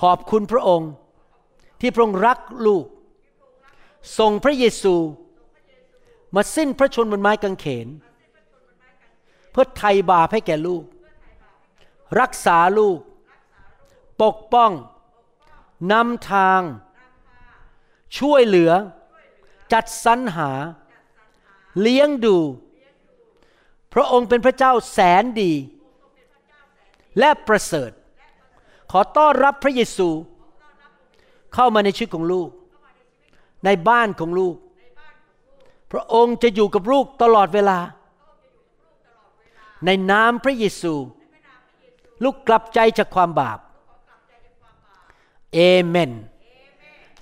[0.00, 0.90] ขอบคุณพระองค์
[1.80, 2.86] ที่พระองค์รักลูก
[4.18, 4.94] ส่งพระเยซู
[6.34, 7.88] มาสิ้นพระชนบนไม้กางเขน
[9.50, 10.84] เพื่อไถ่บาปให้แก่ลูก
[12.20, 12.98] รักษาลูก
[14.22, 14.72] ปกป้อง
[15.92, 16.60] นำทาง
[18.18, 18.72] ช่วยเหลือ
[19.72, 20.50] จัดสรรหา
[21.80, 22.36] เลี้ยงดู
[23.94, 25.52] พระองค์เป็นพระเจ้าแสนดี
[27.18, 27.90] และประเสริฐ
[28.90, 30.08] ขอต้อนรับพระเยซู
[31.54, 32.48] เข้ามาในชีวิตของลูก
[33.64, 34.56] ในบ้านของลูก
[35.92, 37.78] พระองค์จะอยู่กับลูกตลอดเวลา
[39.86, 40.94] ในนามพระเยซู
[42.22, 43.58] ลูกกลับใจจากความบาป
[45.54, 46.12] เอเมน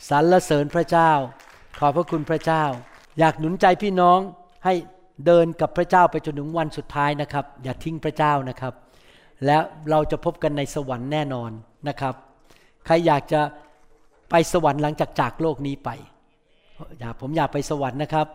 [0.09, 1.11] สรรเสริญพระเจ้า
[1.79, 2.65] ขอบพระคุณพระเจ้า
[3.19, 4.19] อยากหนุนใจพี่น้อง
[4.65, 4.75] ให้
[5.27, 8.75] เดินกับพระเจ้าไปจนถึงวันสุดท้ายนะครับ อย่าทิ้งพระเจ้านะครับ
[9.47, 9.57] และ
[9.91, 11.51] เราจะพบกันในสวรรค์แน่นอน
[11.89, 12.15] นะครับ
[12.87, 13.41] ใครอยากจะ
[14.31, 15.91] ไปสวรรค์หลังจากจากโลกนี้ไป
[16.99, 18.27] อยากผมอยากไปสวรรค์นะครับ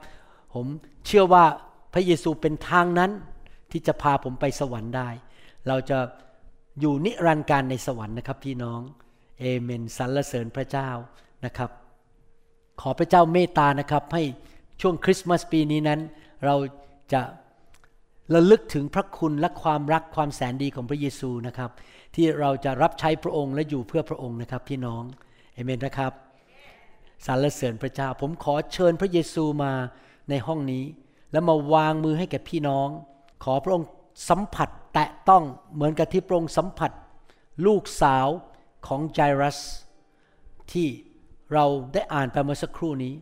[0.53, 0.65] ผม
[1.05, 1.45] เชื่อว่า
[1.93, 3.11] พระเยซูเป็นทางนั้น
[3.71, 5.09] ที่จะพาผมไปสวรรค์ได้
[5.67, 5.97] เราจะ
[6.79, 8.81] อยู่นิรันดร์การในสวรรค์นะครับพี่น้อง
[9.39, 10.89] เอเมนสรรเสริญพระเจ้า
[11.45, 11.69] นะครับ
[12.81, 14.23] ขอพระเจ้าเมตตานะครับ ให้
[14.81, 15.99] ช่วงคริสต์มาสปีนี้นั้น
[16.45, 16.55] เรา
[17.13, 17.21] จะ
[18.33, 21.71] ระลึกถึงพระคุณและความรักความแสนดีของพระเยซูนะครับ
[22.15, 25.03] ที่เราจะรับใช้พระองค์และอยู่เพื่อพระองค์นะครับ พี่น้อง
[25.53, 26.13] เอเมนนะครับ
[27.25, 29.73] สรรเสริญพระเจ้า ผมขอเชิญพระเยซูมา
[30.29, 30.83] ในห้องนี้
[31.31, 32.88] แล้วมาวางมือให้แก่พี่น้อง
[33.43, 33.88] ขอพระองค์
[34.29, 36.91] สัมผัสแตะต้องเหมือนกับที่พระองค์สัมผัส
[37.65, 38.27] ลูกสาว
[38.86, 39.57] ของไจรัส
[40.71, 40.88] ที่
[41.53, 43.13] เราได้อ่านไปเมื่อสักครู่นี้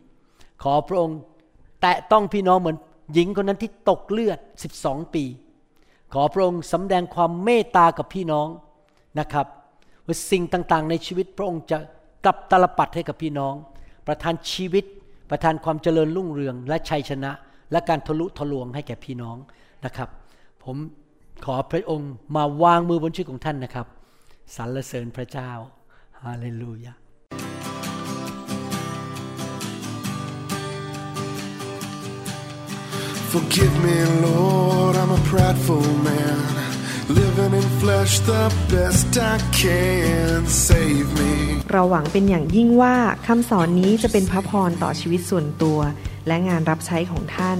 [0.63, 1.19] ขอพระองค์
[1.81, 2.77] แตะต้องพี่น้องเหมือน
[3.13, 4.39] หญิงคนนั้นที่ตกเลือด
[4.77, 5.23] 12 ปี
[6.13, 8.47] ขอพระองค์สำแดงความเมตตากับพี่น้อง
[9.19, 9.47] นะครับ
[10.05, 11.77] ว่าสิ่งต่างๆ ในชีวิตพระองค์จะ
[12.25, 13.53] กลับตลปัดให้กับพี่น้อง
[14.07, 14.85] ประทานชีวิต
[15.29, 17.31] ประทานความเจริญรุ่งเรือง และชัยชนะ
[17.71, 19.37] และการทะลุทะลวงให้แก่พี่น้อง
[19.85, 20.09] นะครับ
[20.63, 20.77] ผม
[21.45, 23.87] ขอพระองค์มาวางมือบนชีวิตของท่านนะครับ
[24.55, 25.51] สรรเสริญพระเจ้า
[26.23, 26.93] ฮาเลลูยา
[33.31, 36.39] Forgive me, Lord, I'm a prideful man.
[37.09, 40.39] Living in flesh the best I can.
[40.67, 41.33] Save me.
[41.71, 42.95] เราหวังเป็นอย่างยิ่งว่า
[43.27, 45.79] คำสอนนี้จะเป็นพระพรต่อชีวิตส่วนตัว
[46.27, 47.59] และงานรับใช้ของท่าน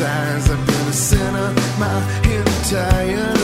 [0.00, 0.50] size.
[0.50, 1.98] I've been a sinner my
[2.38, 3.39] entire